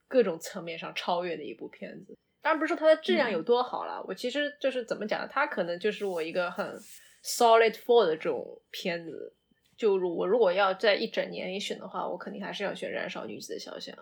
[0.09, 2.17] 各种层面上超越的一部片子。
[2.43, 5.29] 当然不是说它的质量有多好了，我其实就是怎么讲呢？
[5.31, 6.77] 它可能就是我一个很
[7.25, 9.33] solid four 的这种片子。
[9.77, 13.95] 就如我如果要在一整年里选的话，我肯定还是要选《燃烧女子的肖像》。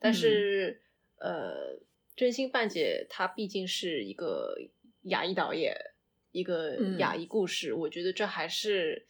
[0.00, 0.82] 但是
[1.20, 1.78] 呃。
[2.18, 4.58] 真心半解，它毕竟是一个
[5.02, 5.72] 亚裔导演，
[6.32, 9.06] 一个亚裔故事，我觉得这还是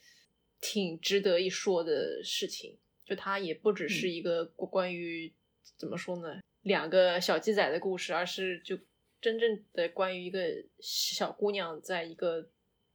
[0.60, 2.76] 挺值得一说的事情。
[3.06, 5.32] 就它也不只是一个关于
[5.78, 8.78] 怎么说呢，两个小鸡仔的故事，而是就
[9.22, 10.46] 真正的关于一个
[10.78, 12.46] 小姑娘在一个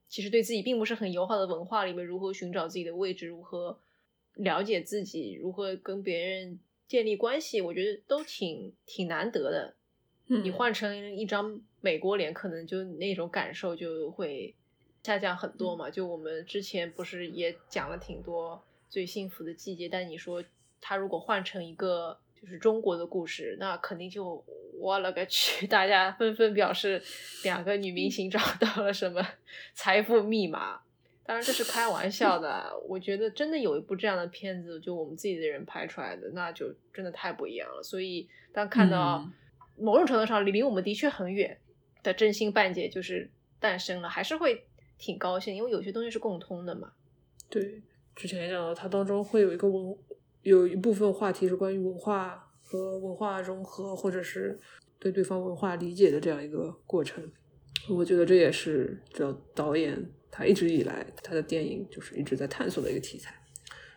[0.08, 3.82] 其实对自己并不是很友好的文化里面，如何寻找自己的位置，如何
[4.36, 9.76] 了解自己，如何跟别人建立关系，我觉得都挺挺难得的。
[10.28, 14.56] 嗯你换成一张美国脸，可能就那种感受就会
[15.04, 15.90] 下降很多嘛。
[15.90, 20.42] 就我们之前不是也讲了挺多最幸福的季节，但你说
[20.80, 24.42] 他如果换成一个就是中国的故事，那肯定就
[24.80, 27.04] 我了个去，大家纷纷表示
[27.44, 29.22] 两个女明星找到了什么
[29.74, 30.80] 财富密码。
[31.26, 37.84] 当然这是开玩笑的， 我觉得真的有一部这样的片子，就我们自己的人拍出来的，那就真的太不一样了。
[37.84, 39.18] 所以当看到。
[39.18, 39.34] 嗯
[39.78, 41.58] 某种程度上离离我们的确很远
[42.02, 44.66] 的真心半解就是诞生了，还是会
[44.98, 46.92] 挺高兴，因为有些东西是共通的嘛。
[47.50, 47.82] 对，
[48.16, 49.96] 之前也讲到，它当中会有一个文，
[50.42, 54.60] 有一部分话题是关于文化和文化融合，或者是
[55.00, 57.32] 对对方文化理解的这样一个过程。
[57.90, 60.02] 我觉得这也是这导演
[60.32, 63.36] 他一直以来他的电影就是一直在探索的一个题材，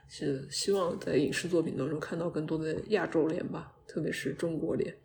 [0.09, 4.97] 是希望在影视作品当中看到更多的亚洲脸吧，特别是中国脸。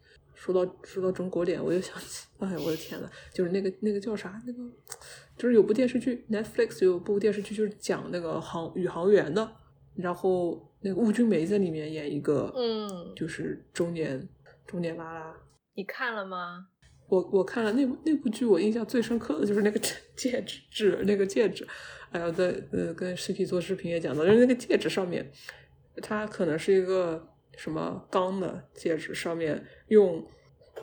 [0.42, 4.60] 说到说到中国脸，我又想起，哎呀，我的天呐，就是那个那个叫啥，那个
[5.38, 9.48] 就是有部电视剧，Netflix 有部电视剧，就是讲那个航宇航员的，
[9.94, 14.28] 然后那个邬君梅在里面演一个，嗯就是中年
[14.66, 15.32] 中年拉拉。
[15.76, 16.66] 你看了吗？
[17.08, 19.80] 我我看了那部那部剧，我印象最深刻的就是那个
[20.18, 21.68] 戒指指那个戒指，
[22.10, 25.32] 哎呀，在呃跟实体做视频也讲到，就是那个戒指上面，
[26.02, 27.28] 它可能是一个。
[27.58, 30.26] 什么钢的戒指上面用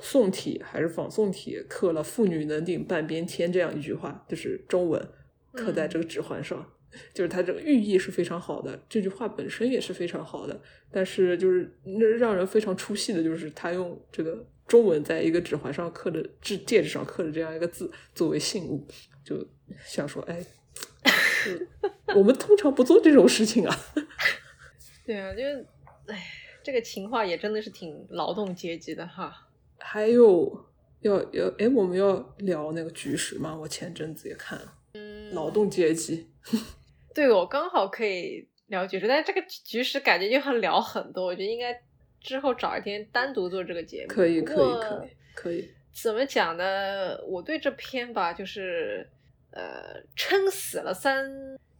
[0.00, 5.08] 宋体还是仿宋体刻了“妇女能顶半边天”这样一句话，就是中文
[5.52, 6.58] 刻在这个指环上，
[6.92, 10.60] 嗯、 就是它这个寓意是非常好的，这句话本身也是非常好的，
[10.92, 18.86] 但是就是那让人非常出戏的，就是他用这个中文在一个指环上刻的指戒指上刻的这样一个字作为信物，
[19.24, 19.44] 就
[19.84, 20.44] 想说，哎，
[22.14, 23.76] 我们通常不做这种事情啊。
[25.04, 25.42] 对啊，就
[26.06, 26.22] 哎。
[26.68, 29.48] 这个情话也真的是挺劳动阶级的哈。
[29.78, 30.66] 还有
[31.00, 33.56] 要要哎，我们要聊那个菊石吗？
[33.58, 36.28] 我前阵子也看了，嗯，劳动阶级。
[37.14, 41.74] 对，我刚好可以聊菊石，但是这个菊石感觉就要聊很多，我觉得应该
[42.20, 44.08] 之后找一天单独做这个节目。
[44.08, 45.70] 可以，可以，可以，可以。
[45.90, 47.18] 怎么讲呢？
[47.26, 49.08] 我对这篇吧，就是
[49.52, 51.26] 呃，撑死了三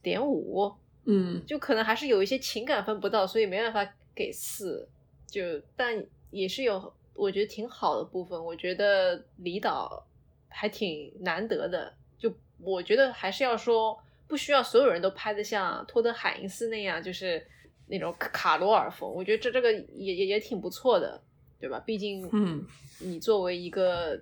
[0.01, 0.73] 点五，
[1.05, 3.87] 嗯，就可能还是有一些情感分不到，所以没办法。
[4.19, 4.89] 给四，
[5.29, 5.41] 就
[5.77, 8.45] 但也是有我觉得挺好的部分。
[8.45, 10.05] 我觉得李导
[10.49, 11.95] 还挺难得的。
[12.19, 13.97] 就我觉得还是要说，
[14.27, 17.47] 不需要所有人都拍的像托德海因斯那样，就是
[17.87, 19.09] 那种卡罗尔风。
[19.09, 21.23] 我觉得这这个也也也挺不错的，
[21.61, 21.79] 对吧？
[21.87, 22.67] 毕竟，嗯，
[22.99, 24.21] 你作为一个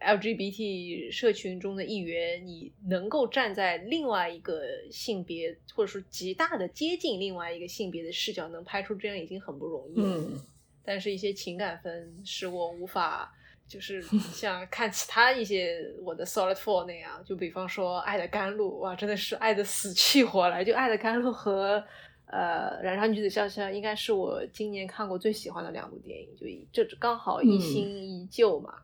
[0.00, 10.06] LGBT 社群中的一员，你能够站在另外一个性别，或者说极大的接近另外一个性别的视角，能拍出这样已经很不容易了。
[10.06, 10.40] 嗯，
[10.84, 13.32] 但是，一些情感分使我无法，
[13.68, 20.64] 就是像看其他一些我的 Solid Four 那样，就比方说《爱的甘露》，哇，真的是爱的死去活来。
[20.64, 21.82] 就《爱的甘露》和
[22.26, 28.74] 呃《燃烧女子肖像》，应该是我今年看过最喜欢的两部电影，就这刚好一新一旧嘛。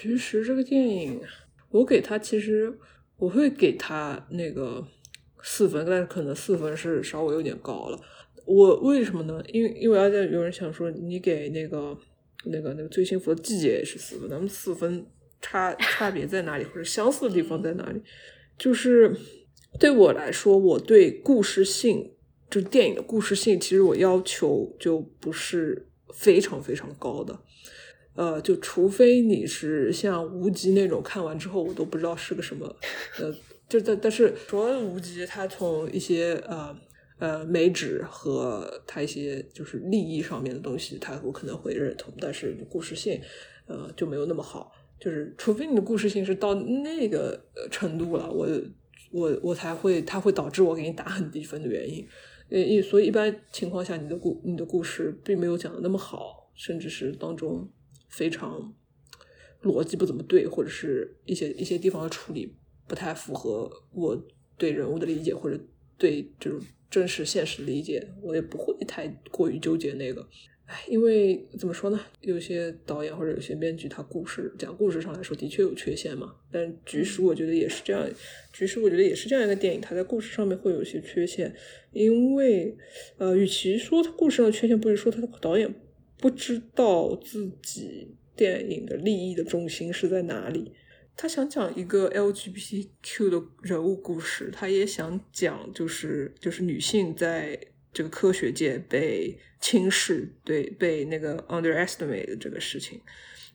[0.00, 1.20] 其实这个电影，
[1.70, 2.72] 我给他其实
[3.16, 4.86] 我会给他那个
[5.42, 8.00] 四分，但是可能四分是稍微有点高了。
[8.44, 9.42] 我为什么呢？
[9.48, 11.98] 因为因为而且有人想说你给那个
[12.44, 15.04] 那个那个最幸福的季节也是四分，咱们四分
[15.40, 18.00] 差差别在哪里，或者相似的地方在哪里？
[18.56, 19.12] 就是
[19.80, 22.12] 对我来说，我对故事性，
[22.48, 27.40] 就电影的故事性，其实我要求就不是非常非常高的。
[28.18, 32.66] 呃，就除非你是像无极那种，看完之后我都不知道是个什么，
[33.20, 33.32] 呃，
[33.68, 36.76] 就但但是说无极，他从一些呃
[37.20, 43.20] 呃美指和他一些就是利益上面的东西，他我可能会认同，但是故事性
[43.68, 44.72] 呃就没有那么好。
[44.98, 47.40] 就是除非你的故事性是到那个
[47.70, 48.48] 程度了，我
[49.12, 52.04] 我我才会，它会导致我给你打很低分的原因。
[52.50, 57.70] 呃，所以一般情况下，你的故你的故事并没有讲的那么好，甚至是当中。
[58.08, 58.74] 非常
[59.62, 62.56] 逻辑不怎么对，或者是一些一些地方的处理
[62.86, 65.58] 不太符合我对人物的理解，或者
[65.96, 70.26] 对这种真实现实理解，我也不会太过于纠结那个。
[70.66, 76.34] 唉，因为怎么说呢，有些导演或者有些编剧，他故事讲故事上来说的确有缺陷嘛。
[76.52, 78.06] 但《菊石》我觉得也是这样，
[78.52, 81.54] 《菊石》我觉得也是这样一个电影，它在故事上面会有一些缺陷，
[81.92, 82.76] 因为
[83.16, 85.74] 呃，与其说它故事上的缺陷，不如说它的导演。
[86.18, 90.72] 不知道自己电影的利益的中心是在哪里。
[91.16, 97.58] 他想讲一个 LGBTQ 的人物故事，他也想讲就是就是女性在
[97.92, 103.00] 这个科学界被轻视，对被那个 underestimate 的这个事情，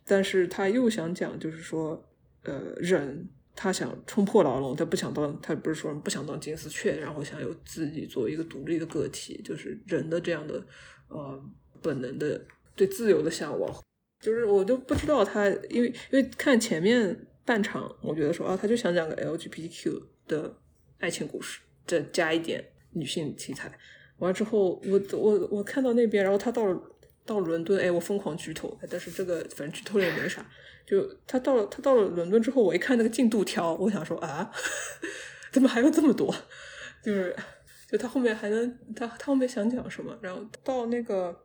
[0.03, 2.05] 但是他又想讲就是说，
[2.43, 10.61] 呃，人他想冲破牢笼，他不想当，他不是说不想当金丝雀，然后想有自己作为一个独立的个体，就是人的这样的
[11.07, 11.41] 呃
[11.81, 12.45] 本能的
[12.75, 13.83] 对自由的向往，
[14.19, 17.27] 就是我就不知道他，因为因为看前面。
[17.45, 20.55] 半场，我觉得说啊，他就想讲个 LGBTQ 的
[20.99, 22.63] 爱情故事，再加一点
[22.93, 23.69] 女性题材。
[24.19, 26.81] 完了之后，我我我看到那边，然后他到了
[27.25, 30.49] 到伦敦，哎，我疯狂剧透，但是这个反正剧透了也没啥。
[30.87, 34.49] 就他到了他到了伦敦之后，我一看那个进度条，我想说啊，
[35.51, 36.33] 怎么还有这么多？
[37.03, 37.35] 就是
[37.91, 40.17] 就他后面还能他他后面想讲什么？
[40.21, 41.37] 然后到那个。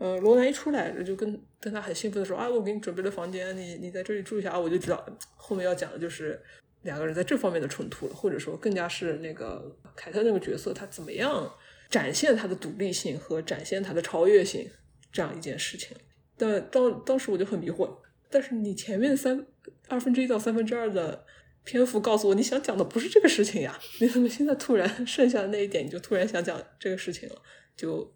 [0.00, 6.40] 呃，罗南一出来就跟跟他很兴奋的说啊，我给你准备了房间，你你在这里住一下啊，我就知道后面要讲的就是
[6.84, 11.52] 两个人在这方面的冲突了，或者说更加是那个凯特那个角色他怎么样
[11.90, 14.66] 展现他的独立性和展现他的超越性
[15.12, 15.94] 这样一件事情。
[16.38, 17.94] 但当当时我就很迷惑，
[18.30, 19.44] 但是你前面三
[19.88, 21.26] 二分之一到三分之二的
[21.62, 27.34] 篇幅告诉我你想讲的不是这个事情呀， 你怎么现在突然剩下的那一点你就突然想讲这个事情了？
[27.76, 28.10] 就。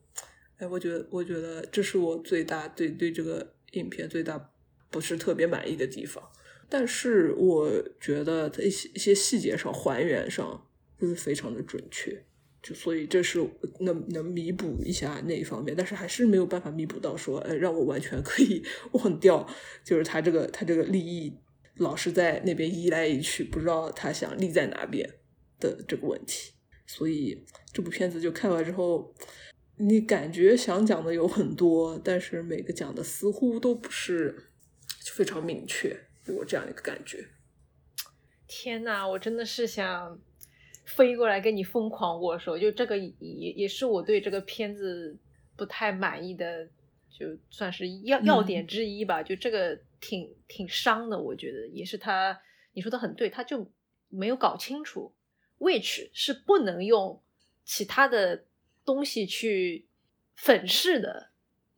[0.58, 4.52] 哎，我觉得，我觉得这是我最大对对这个影片最大
[4.90, 6.22] 不是特别满意的地方。
[6.68, 10.66] 但是我觉得在一些一些细节上还原上
[10.98, 12.24] 就是非常的准确，
[12.62, 13.44] 就所以这是
[13.80, 19.46] 能能弥补一下那一方面，但是还是没有办法弥补到说，呃，让我完全可以 忘掉，
[19.84, 21.36] 就是他这个他这个利益
[21.76, 25.08] 老是在那边移来移去，不知道他想立在哪边
[25.60, 26.52] 的这个问题。
[26.86, 29.12] 所以这部片子就看完之后。
[29.76, 34.50] 你感觉想讲的有很多，但是每个讲的似乎都不是
[35.12, 35.96] 非常明确，
[36.26, 37.26] 有我这样一个感觉。
[38.46, 40.16] 天呐，我真的是想
[40.84, 42.56] 飞过来跟你疯狂握手。
[42.56, 45.18] 就这个也也是我对这个片子
[45.56, 46.68] 不太满意的，
[47.10, 49.24] 就算是要要点之一吧。
[49.24, 52.40] 就这个挺挺伤的，我觉得也是他。
[52.74, 53.68] 你说的很对，他就
[54.08, 55.12] 没有搞清楚
[55.58, 57.20] ，which 是不能用
[57.64, 58.44] 其他的。
[58.84, 59.86] 东西去
[60.36, 61.28] 粉饰的，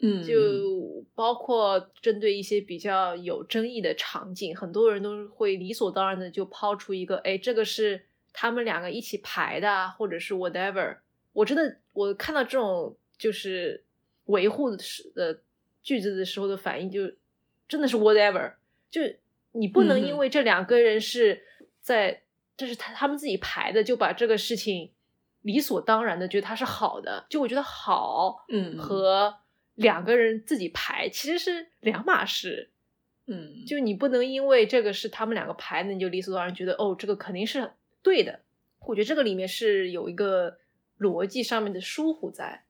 [0.00, 10.96] 嗯，就包括针对一些比较有争议的场景，很多人都会理所当然的就抛出一个，哎，这个是他们两个一起排的，或者是 whatever。
[11.32, 13.84] 我真的，我看到这种就是
[14.24, 14.76] 维护的
[15.14, 15.40] 的
[15.82, 17.12] 句子的时候的反应，就
[17.68, 18.54] 真的是 whatever。
[18.90, 19.00] 就
[19.52, 21.42] 你不能因为这两个人是
[21.80, 22.22] 在
[22.56, 24.90] 这是他他们自己排的，就把这个事情。
[25.46, 29.32] 理所当然的觉得它是好的，就我觉得好，嗯，和
[29.76, 32.72] 两个人自己排其实是两码事，
[33.28, 37.70] 嗯，就你不能因为这个是他们两个排的，你就理所当然觉得哦，这个肯定是
[38.02, 38.40] 对的。
[38.80, 40.58] 我觉得这个里面是有一个
[40.98, 42.64] 逻辑上面的疏忽在。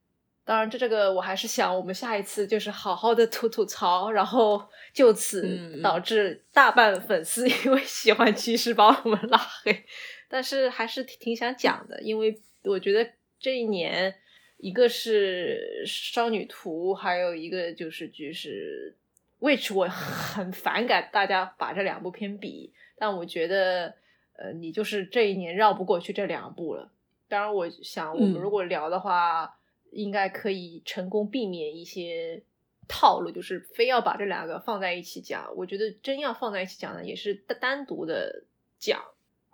[0.45, 9.85] 当然，这这个我还是想我们下一次就是好好的吐吐槽，然后就此导致大半粉丝 因为喜欢趋势把我们拉黑，
[10.29, 12.41] 但是还是挺想讲的，因为。
[12.69, 13.09] 我觉得
[13.39, 14.13] 这一年，
[14.57, 18.93] 一个是少女图，还有一个就是就是
[19.39, 23.95] ，which 我很反感大家把这两部片比，但我觉得，
[24.33, 26.91] 呃，你就是这一年绕不过去这两部了。
[27.29, 29.61] 当然，我想我们如果聊的话，
[29.93, 32.43] 应该可以成功避免一些
[32.89, 35.55] 套路，就是非要把这两个放在一起讲。
[35.55, 38.43] 我觉得真要放在一起讲呢，也是单单独的
[38.77, 39.01] 讲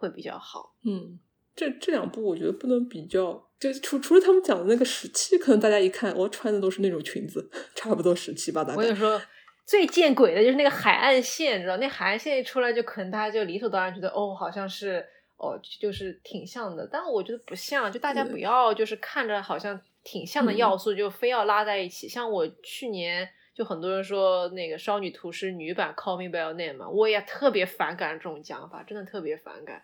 [0.03, 0.74] 会比较好。
[0.84, 1.18] 嗯。
[1.55, 8.72] 这这两部我觉得不能比较，就除除了他们讲的那个时期，可能大家一看，我穿的都是那种裙子， 差不多十七八大。
[8.72, 9.20] 我跟你说，
[9.66, 16.88] 最见鬼的就是那个海岸线，你知道，那海岸线一出来，就可能大家就理所当然觉得，哦，好像是，哦，就是挺像的。
[16.90, 22.09] 但我觉得不像，就大家不要就是看着好像挺像的要素，就非要拉在一起。
[22.09, 29.82] 像我去年就很多人说那个少女图是女版 Call Me by Your Name 嘛，我也特别反感这种讲法，真的特别反感。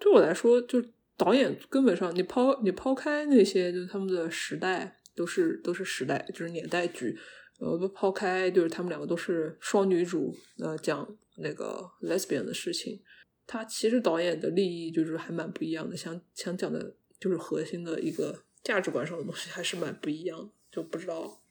[0.00, 0.82] 对我来说，就。
[1.16, 7.14] 导演根本上，你抛你抛开那些，就是他们的时代都是都是时代，就是年代剧，
[7.58, 13.02] 呃，都抛开，就是他们两个都是双女主，呃，讲那个 lesbian 的事情，
[13.46, 21.42] 他其实导演的利益就是还蛮不一样的，想想讲的就是核心的一个价值观上的东西还是蛮不一样，就不知道，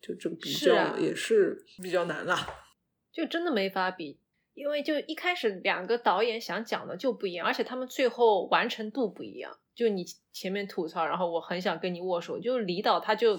[0.00, 2.48] 就这个比较也是比较难啦，
[3.12, 4.19] 就真的没法比。
[4.60, 9.50] 因为就一开始两个导演想讲的就不一样，而且他们最后完成度不一样。
[9.74, 12.38] 就你前面吐槽，然后我很想跟你握手。
[12.38, 13.38] 就李导他就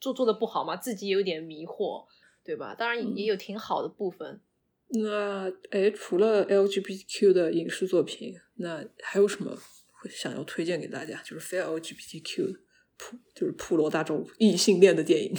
[0.00, 2.06] 做做的不好嘛，自己有点迷惑，
[2.42, 2.74] 对吧？
[2.74, 4.40] 当然也有挺好的部分。
[4.88, 9.54] 那哎，除了 LGBTQ 的影视作品，那还有什么
[9.90, 11.20] 会想要推荐给大家？
[11.22, 12.56] 就是非 LGBTQ
[12.96, 15.34] 普，就是普罗大众异性恋的电影。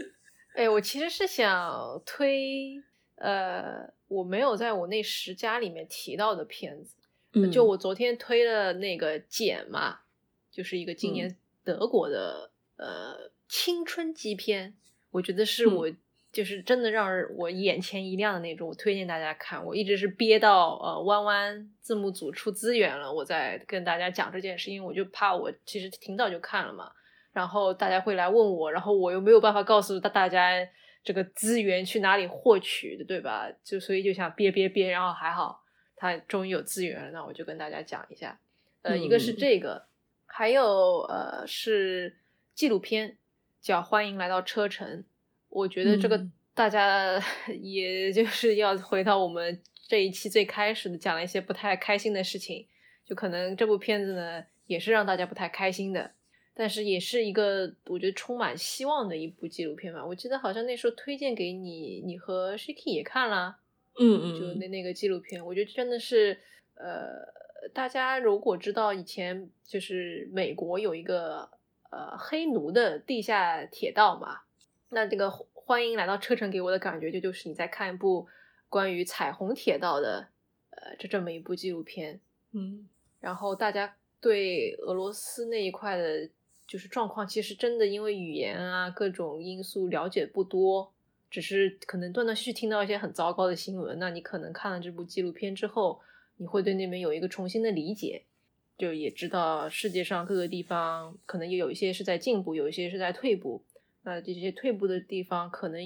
[0.54, 2.82] 哎，我其实是想推，
[3.16, 6.96] 呃，我没有在我那十家里面提到的片子，
[7.32, 10.00] 嗯就我昨天推了那个《简》嘛，
[10.50, 14.74] 就是一个今年德国的、呃青春基片，
[15.10, 15.74] 我觉得是嗯。
[15.74, 15.92] 我。
[16.34, 19.64] 就是真的让人我眼前一亮的那种，我推荐大家看。
[19.64, 26.90] 我一直是憋到呃弯弯字幕组出资源了，我再跟大家讲这件事，因为我就怕我其实挺早就看了嘛，
[27.32, 30.50] 然后大家会来问我，然后我又没有办法告诉大大家
[31.04, 33.48] 这个资源去哪里获取的，对吧？
[33.62, 35.62] 就所以就想憋憋憋，然后还好
[35.94, 38.40] 他终于有资源了，那我就跟大家讲一下。
[38.82, 39.86] 呃，一个是嗯这个，
[40.26, 42.16] 还有呃是
[42.54, 43.18] 纪录片
[43.60, 45.02] 叫《欢迎来到车臣》。
[45.50, 47.22] 我觉得这个嗯大家
[47.60, 52.66] 也就是要回到我们这一期最开始的讲了一些不太开心的事情，
[53.04, 56.12] 就可能这部片子呢也是让大家不太开心的，
[56.54, 60.04] 但是也是一个我觉得充满希望的一部纪录片吧。
[60.06, 63.58] 我记得好像那时候推荐给你，你和 Shiki 也看了，
[63.98, 66.38] 嗯就那那个纪录片，我觉得真的是
[66.76, 67.26] 呃，
[67.72, 71.50] 大家如果知道以前就是美国有一个
[71.90, 74.40] 呃黑奴的地下铁道嘛。
[74.90, 78.28] 那这个欢迎来到车臣给我的感觉，就就是你在看一部
[78.68, 80.28] 关于彩虹铁道的，
[80.70, 82.20] 呃，这这么一部纪录片。
[82.52, 82.88] 嗯
[83.18, 86.28] 然后大家对俄罗斯那一块的，
[86.66, 90.92] 就是状况，其实真的因为语言啊各种因素了解不多，
[91.30, 93.98] 只是可能断断续续听到一些很糟糕的新闻。
[93.98, 96.00] 那你可能看了这部纪录片之后，
[96.36, 98.22] 你会对那边有一个重新的理解，
[98.78, 103.62] 就也知道世界上各个地方可能也有一些是在进步，有一些是在退步。
[104.02, 105.80] 那这些退步的地方，可能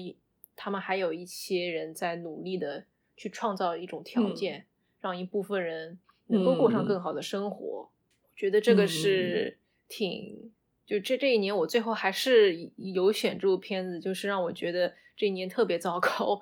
[0.55, 2.83] 他们还有一些人在努力的
[3.15, 4.65] 去创造一种条件，
[5.01, 7.65] 让一部分人能够过上更好的生活。
[7.65, 7.91] 我
[8.35, 9.57] 觉得这个是
[9.87, 10.51] 挺，
[10.89, 16.41] 就这这一年我最后还是有选这部片子，就是让我觉得这一年特别糟糕。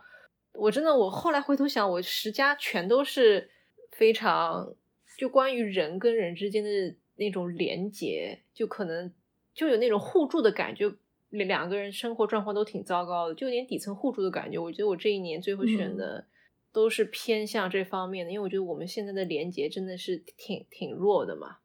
[0.53, 3.49] 我真的，我后来回头想，我十佳全都是
[3.91, 4.73] 非常
[5.17, 9.13] 就关于人跟人之间的那种连结，就可能
[9.53, 10.93] 就有那种互助的感觉。
[11.29, 14.57] 两个人生活状况都挺糟糕的，就有点底层互助的感觉。
[14.57, 16.25] 我觉得我这一年最后选的
[16.71, 21.57] 都是偏向这方面的，因为我觉得我们现在的连接真的是挺挺弱的嘛。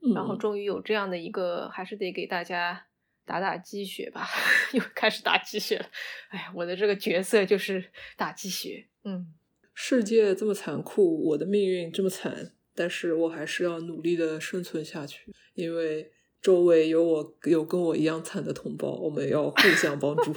[0.00, 2.86] 嗯然后终于有这样的一个，还是得给大家
[3.24, 4.28] 打打鸡血吧。
[4.72, 5.86] 又开始打鸡血了。
[6.30, 8.88] 哎呀，我的这个角色就是打鸡血。
[9.04, 9.34] 嗯，
[9.74, 16.12] 世界这么残酷，我的命运这么惨，但是我还是要努力的生存下去，因为。
[16.40, 20.32] 周围有我有跟我一样惨的同胞，我们要互相帮助。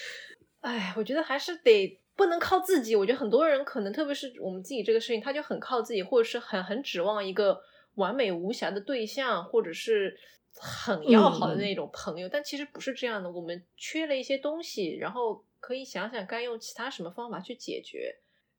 [0.60, 2.96] 哎，我觉得还是得不能靠自己。
[2.96, 7.60] 我觉得很多人可能，特别是我们自己这个事情，他就很靠自己，或者是很很指望一个
[7.94, 10.18] 完美无瑕的对象，或者是
[10.56, 12.28] 很要好的那种朋友。
[12.28, 18.16] 嗯、但其实不是这样的，我们缺了一些东西，然后可以想想该用其他什么方法去解决。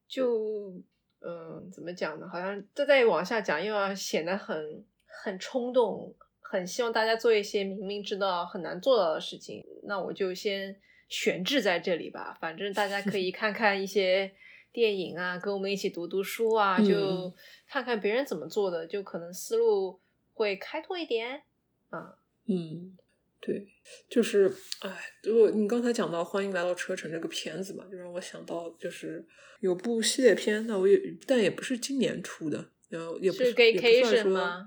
[0.08, 0.74] 就
[1.22, 2.28] 嗯，怎么讲呢？
[2.32, 6.14] 好像再再往下讲，又要显得很很冲动。
[6.48, 10.74] 很希望大家做一些明明知道很难做到的事情，那我就先
[11.10, 12.38] 悬置在这里吧。
[12.40, 14.32] 反正大家可以 看看一些
[14.76, 17.34] 电影啊，跟我们一起读读书啊，嗯、就
[17.66, 20.02] 看看别人怎么做的，就可能思路
[20.34, 21.44] 会开拓一点。
[21.90, 22.18] 啊，
[22.48, 22.98] 嗯，
[23.40, 23.66] 对，
[24.10, 29.26] 就是，哎，如果你刚才讲到《欢迎来到车城》这个片子嘛，就让我想到就是
[29.62, 34.66] 有部系列片，那我也但也不是今年出的，然后也不是也不算吗？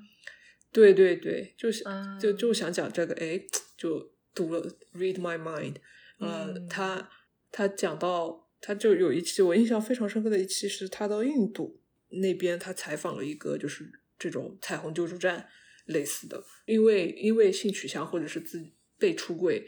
[0.72, 3.38] 对对对，就是、嗯就就想讲这个，哎，
[3.76, 4.62] 就读了
[4.94, 5.74] 《Read My Mind》，
[6.18, 7.10] 呃，嗯他
[7.52, 15.48] 他讲到，他就有一期我印象非常深刻的一期是他到印度那边，他采访了一个就是这种彩虹救助站
[15.86, 18.64] 类似的，因为因为性取向或者是自
[18.98, 19.66] 被出柜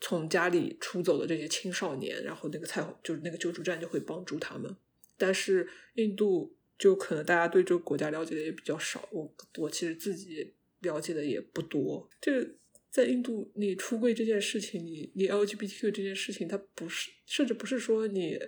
[0.00, 4.76] 从家里出走的这些青少年，然后那个彩虹就是那个救助站就会帮助他们，
[5.16, 6.56] 但是印度。
[6.80, 12.08] 就可能大家对这个国家了解的也比较少，我我其实自己了解的也不多。
[12.18, 12.42] 这
[12.90, 18.38] 在印度，你出柜这件事情，你你 LGBTQ 这件事情，它不是，甚至不是说你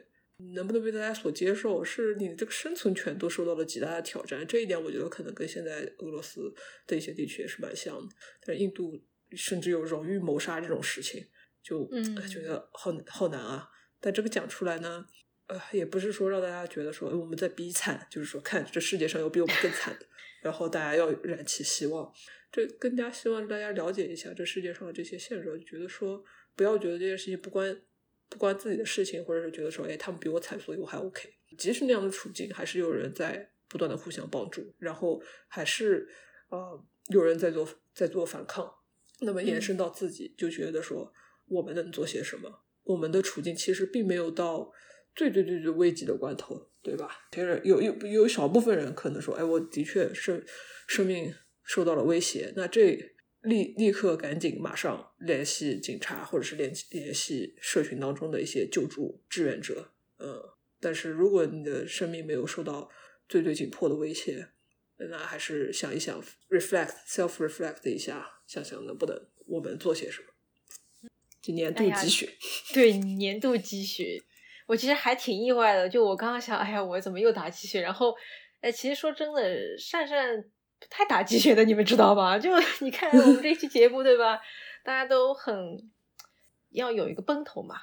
[0.54, 4.44] 能不能被大家所接受，是你这个生存权都受到了极大的挑战。
[4.46, 6.52] 这一点，我觉得可能跟现在俄罗斯
[6.86, 8.14] 的一些地区也是蛮像的。
[8.44, 9.00] 但印度
[9.36, 11.24] 甚至有荣誉谋杀这种事情，
[11.62, 13.68] 就嗯觉得好好难啊。
[14.00, 15.06] 但这个讲出来呢？
[15.46, 20.06] 呃，也不是说让大家觉得说我们在比惨，就是说看这世界上有比我们更惨的，
[20.40, 22.12] 然后大家要燃起希望。
[22.52, 26.22] 这更加希望大家了解一下这世界上的这些现实，就觉得说
[26.54, 27.82] 不要觉得这件事情不关
[28.28, 31.30] 不关自己的事情，或者是觉得说哎他们比我惨，所以我还 OK。
[31.56, 36.06] 即使那样的处境，还是有人在不断的互相帮助，然后还是
[36.50, 38.70] 呃有人在做在做反抗。
[39.20, 41.12] 那么延伸到自己，就觉得说
[41.46, 42.64] 我们能做些什么？
[42.84, 44.70] 我们的处境其实并没有到
[45.14, 47.28] 最最最最危急的关头，对吧？
[47.30, 50.44] 其实有有有少部分人可能说，哎，我的确是
[50.86, 51.32] 生命。
[51.64, 59.92] 受到了威胁，那这立立刻赶紧马上联系警察，或者是联联系社群当中的一些救助志愿者。
[60.18, 60.40] 嗯，
[60.80, 62.88] 但是如果你的生命没有受到
[63.28, 64.48] 最最紧迫的威胁，
[64.96, 70.28] 那还是想一想，reflect self reflect 一下，想想能不能我们做些什么。
[71.40, 72.28] 就年度积雪，
[72.72, 74.22] 对年度积雪，
[74.68, 75.88] 我其实还挺意外的。
[75.88, 77.80] 就我刚刚想，哎呀，我怎么又打积雪？
[77.80, 78.14] 然后，
[78.60, 80.44] 哎，其实说真的，善善。
[80.90, 82.38] 太打鸡血的，你们知道吗？
[82.38, 84.40] 就 你看我们这期节目，对吧？
[84.84, 85.54] 大家都很
[86.70, 87.76] 要有一个奔头嘛。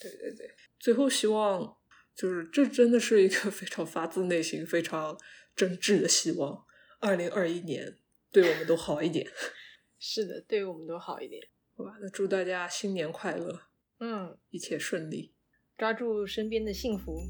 [0.00, 1.76] 对对对，最后希望
[2.14, 5.18] 就是这真的是一个 非常发自内心、非常
[5.54, 6.64] 真挚的希望。
[7.00, 7.98] 二零二一年
[8.30, 9.30] 对我们都好一点。
[9.98, 11.42] 是的，对我们都好一点。
[11.76, 13.62] 好吧，那祝大家新年快乐。
[13.98, 15.32] 嗯，一切顺利，
[15.78, 17.20] 抓住身边的幸福。